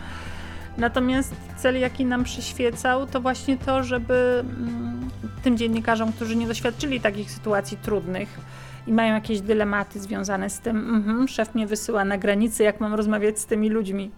Natomiast 0.78 1.36
cel, 1.58 1.80
jaki 1.80 2.06
nam 2.06 2.24
przyświecał, 2.24 3.08
to 3.08 3.22
właśnie 3.22 3.58
to, 3.58 3.84
żeby 3.84 4.44
mm, 4.44 5.10
tym 5.44 5.58
dziennikarzom, 5.58 6.14
którzy 6.14 6.36
nie 6.36 6.48
doświadczyli 6.48 7.02
takich 7.02 7.32
sytuacji 7.32 7.78
trudnych 7.78 8.40
i 8.88 8.94
mają 8.94 9.14
jakieś 9.14 9.42
dylematy 9.42 10.00
związane 10.00 10.50
z 10.50 10.60
tym, 10.60 10.78
mm 10.78 11.04
-hmm, 11.04 11.32
szef 11.32 11.56
mnie 11.56 11.68
wysyła 11.68 12.06
na 12.06 12.18
granicę, 12.18 12.64
jak 12.64 12.80
mam 12.80 12.94
rozmawiać 12.94 13.40
z 13.40 13.46
tymi 13.46 13.70
ludźmi, 13.70 14.12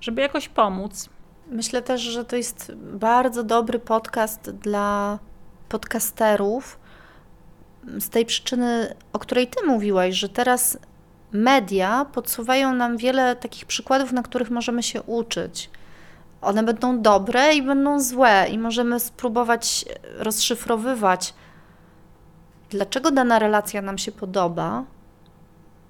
żeby 0.00 0.22
jakoś 0.22 0.48
pomóc. 0.48 1.08
Myślę 1.50 1.82
też, 1.82 2.00
że 2.00 2.24
to 2.24 2.36
jest 2.36 2.72
bardzo 2.74 3.44
dobry 3.44 3.78
podcast 3.78 4.50
dla 4.50 5.18
podcasterów 5.68 6.78
z 7.98 8.08
tej 8.08 8.26
przyczyny, 8.26 8.94
o 9.12 9.18
której 9.18 9.46
ty 9.46 9.66
mówiłaś, 9.66 10.14
że 10.14 10.28
teraz 10.28 10.78
media 11.32 12.06
podsuwają 12.12 12.74
nam 12.74 12.96
wiele 12.96 13.36
takich 13.36 13.64
przykładów, 13.64 14.12
na 14.12 14.22
których 14.22 14.50
możemy 14.50 14.82
się 14.82 15.02
uczyć. 15.02 15.70
One 16.42 16.62
będą 16.62 17.02
dobre 17.02 17.54
i 17.54 17.62
będą 17.62 18.00
złe, 18.00 18.46
i 18.50 18.58
możemy 18.58 19.00
spróbować 19.00 19.84
rozszyfrowywać, 20.18 21.34
dlaczego 22.70 23.10
dana 23.10 23.38
relacja 23.38 23.82
nam 23.82 23.98
się 23.98 24.12
podoba, 24.12 24.84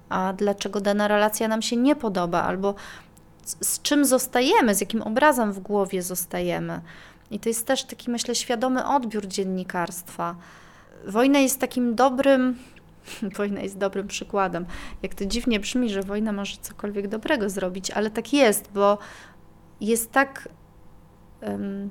a 0.09 0.33
dlaczego 0.33 0.81
dana 0.81 1.07
relacja 1.07 1.47
nam 1.47 1.61
się 1.61 1.75
nie 1.75 1.95
podoba, 1.95 2.43
albo 2.43 2.75
z, 3.61 3.81
czym 3.81 4.05
zostajemy, 4.05 4.75
z 4.75 4.81
jakim 4.81 5.01
obrazem 5.01 5.53
w 5.53 5.59
głowie 5.59 6.01
zostajemy. 6.01 6.81
I 7.31 7.39
to 7.39 7.49
jest 7.49 7.67
też 7.67 7.83
taki, 7.83 8.11
myślę, 8.11 8.35
świadomy 8.35 8.87
odbiór 8.87 9.27
dziennikarstwa. 9.27 10.35
Wojna 11.07 11.39
jest 11.39 11.59
takim 11.59 11.95
dobrym, 11.95 12.57
wojna 13.37 13.61
jest 13.61 13.77
dobrym 13.77 14.07
przykładem. 14.07 14.65
Jak 15.01 15.15
to 15.15 15.25
dziwnie 15.25 15.59
brzmi, 15.59 15.89
że 15.89 16.03
wojna 16.03 16.31
może 16.31 16.57
cokolwiek 16.61 17.07
dobrego 17.07 17.49
zrobić, 17.49 17.91
ale 17.91 18.09
tak 18.09 18.33
jest, 18.33 18.69
bo 18.73 18.97
jest 19.81 20.11
tak, 20.11 20.49
um, 21.41 21.89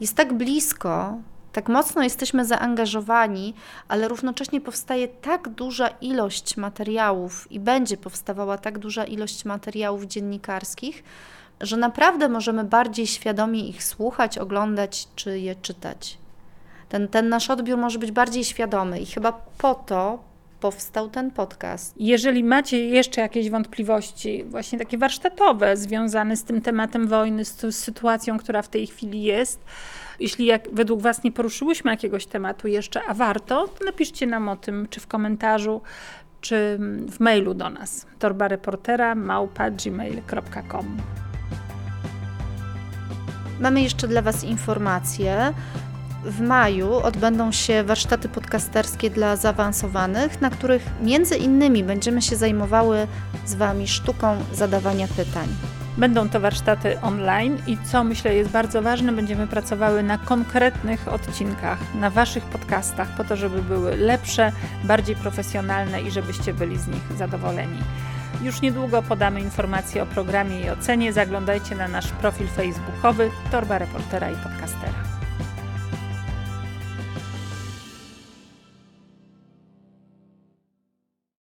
jest 0.00 0.16
tak 0.16 0.32
blisko, 0.32 1.18
tak 1.54 1.68
mocno 1.68 2.02
jesteśmy 2.02 2.44
zaangażowani, 2.44 3.54
ale 3.88 4.08
równocześnie 4.08 4.60
powstaje 4.60 5.08
tak 5.08 5.48
duża 5.48 5.88
ilość 5.88 6.56
materiałów 6.56 7.52
i 7.52 7.60
będzie 7.60 7.96
powstawała 7.96 8.58
tak 8.58 8.78
duża 8.78 9.04
ilość 9.04 9.44
materiałów 9.44 10.04
dziennikarskich, 10.04 11.04
że 11.60 11.76
naprawdę 11.76 12.28
możemy 12.28 12.64
bardziej 12.64 13.06
świadomie 13.06 13.68
ich 13.68 13.84
słuchać, 13.84 14.38
oglądać 14.38 15.08
czy 15.16 15.38
je 15.38 15.54
czytać. 15.54 16.18
Ten, 16.88 17.08
ten 17.08 17.28
nasz 17.28 17.50
odbiór 17.50 17.78
może 17.78 17.98
być 17.98 18.12
bardziej 18.12 18.44
świadomy 18.44 19.00
i 19.00 19.06
chyba 19.06 19.32
po 19.58 19.74
to 19.74 20.18
powstał 20.64 21.08
ten 21.08 21.30
podcast. 21.30 21.94
Jeżeli 21.96 22.44
macie 22.44 22.88
jeszcze 22.88 23.20
jakieś 23.20 23.50
wątpliwości, 23.50 24.44
właśnie 24.44 24.78
takie 24.78 24.98
warsztatowe, 24.98 25.76
związane 25.76 26.36
z 26.36 26.44
tym 26.44 26.60
tematem 26.60 27.08
wojny, 27.08 27.44
z, 27.44 27.60
z 27.60 27.76
sytuacją, 27.76 28.38
która 28.38 28.62
w 28.62 28.68
tej 28.68 28.86
chwili 28.86 29.22
jest, 29.22 29.64
jeśli 30.20 30.46
jak, 30.46 30.68
według 30.72 31.02
Was 31.02 31.24
nie 31.24 31.32
poruszyłyśmy 31.32 31.90
jakiegoś 31.90 32.26
tematu 32.26 32.68
jeszcze, 32.68 33.00
a 33.08 33.14
warto, 33.14 33.68
to 33.68 33.84
napiszcie 33.84 34.26
nam 34.26 34.48
o 34.48 34.56
tym, 34.56 34.86
czy 34.90 35.00
w 35.00 35.06
komentarzu, 35.06 35.80
czy 36.40 36.78
w 37.10 37.20
mailu 37.20 37.54
do 37.54 37.70
nas. 37.70 38.06
Torba 38.18 38.48
reportera 38.48 39.14
małpa 39.14 39.70
gmail.com. 39.70 40.96
Mamy 43.60 43.82
jeszcze 43.82 44.08
dla 44.08 44.22
Was 44.22 44.44
informacje. 44.44 45.54
W 46.24 46.40
maju 46.40 46.94
odbędą 46.94 47.52
się 47.52 47.84
warsztaty 47.84 48.28
podcasterskie 48.28 49.10
dla 49.10 49.36
zaawansowanych, 49.36 50.40
na 50.40 50.50
których 50.50 50.86
między 51.02 51.36
innymi 51.36 51.84
będziemy 51.84 52.22
się 52.22 52.36
zajmowały 52.36 53.06
z 53.46 53.54
Wami 53.54 53.88
sztuką 53.88 54.36
zadawania 54.52 55.08
pytań. 55.08 55.48
Będą 55.98 56.28
to 56.28 56.40
warsztaty 56.40 57.00
online 57.00 57.58
i 57.66 57.78
co 57.78 58.04
myślę 58.04 58.34
jest 58.34 58.50
bardzo 58.50 58.82
ważne, 58.82 59.12
będziemy 59.12 59.46
pracowały 59.46 60.02
na 60.02 60.18
konkretnych 60.18 61.08
odcinkach, 61.08 61.78
na 61.94 62.10
Waszych 62.10 62.44
podcastach, 62.44 63.16
po 63.16 63.24
to, 63.24 63.36
żeby 63.36 63.62
były 63.62 63.96
lepsze, 63.96 64.52
bardziej 64.84 65.16
profesjonalne 65.16 66.02
i 66.02 66.10
żebyście 66.10 66.54
byli 66.54 66.78
z 66.78 66.86
nich 66.86 67.02
zadowoleni. 67.18 67.78
Już 68.42 68.60
niedługo 68.60 69.02
podamy 69.02 69.40
informacje 69.40 70.02
o 70.02 70.06
programie 70.06 70.60
i 70.60 70.70
ocenie. 70.70 71.12
Zaglądajcie 71.12 71.74
na 71.74 71.88
nasz 71.88 72.08
profil 72.08 72.46
facebookowy 72.46 73.30
Torba 73.50 73.78
Reportera 73.78 74.30
i 74.30 74.36
Podcastera. 74.36 75.13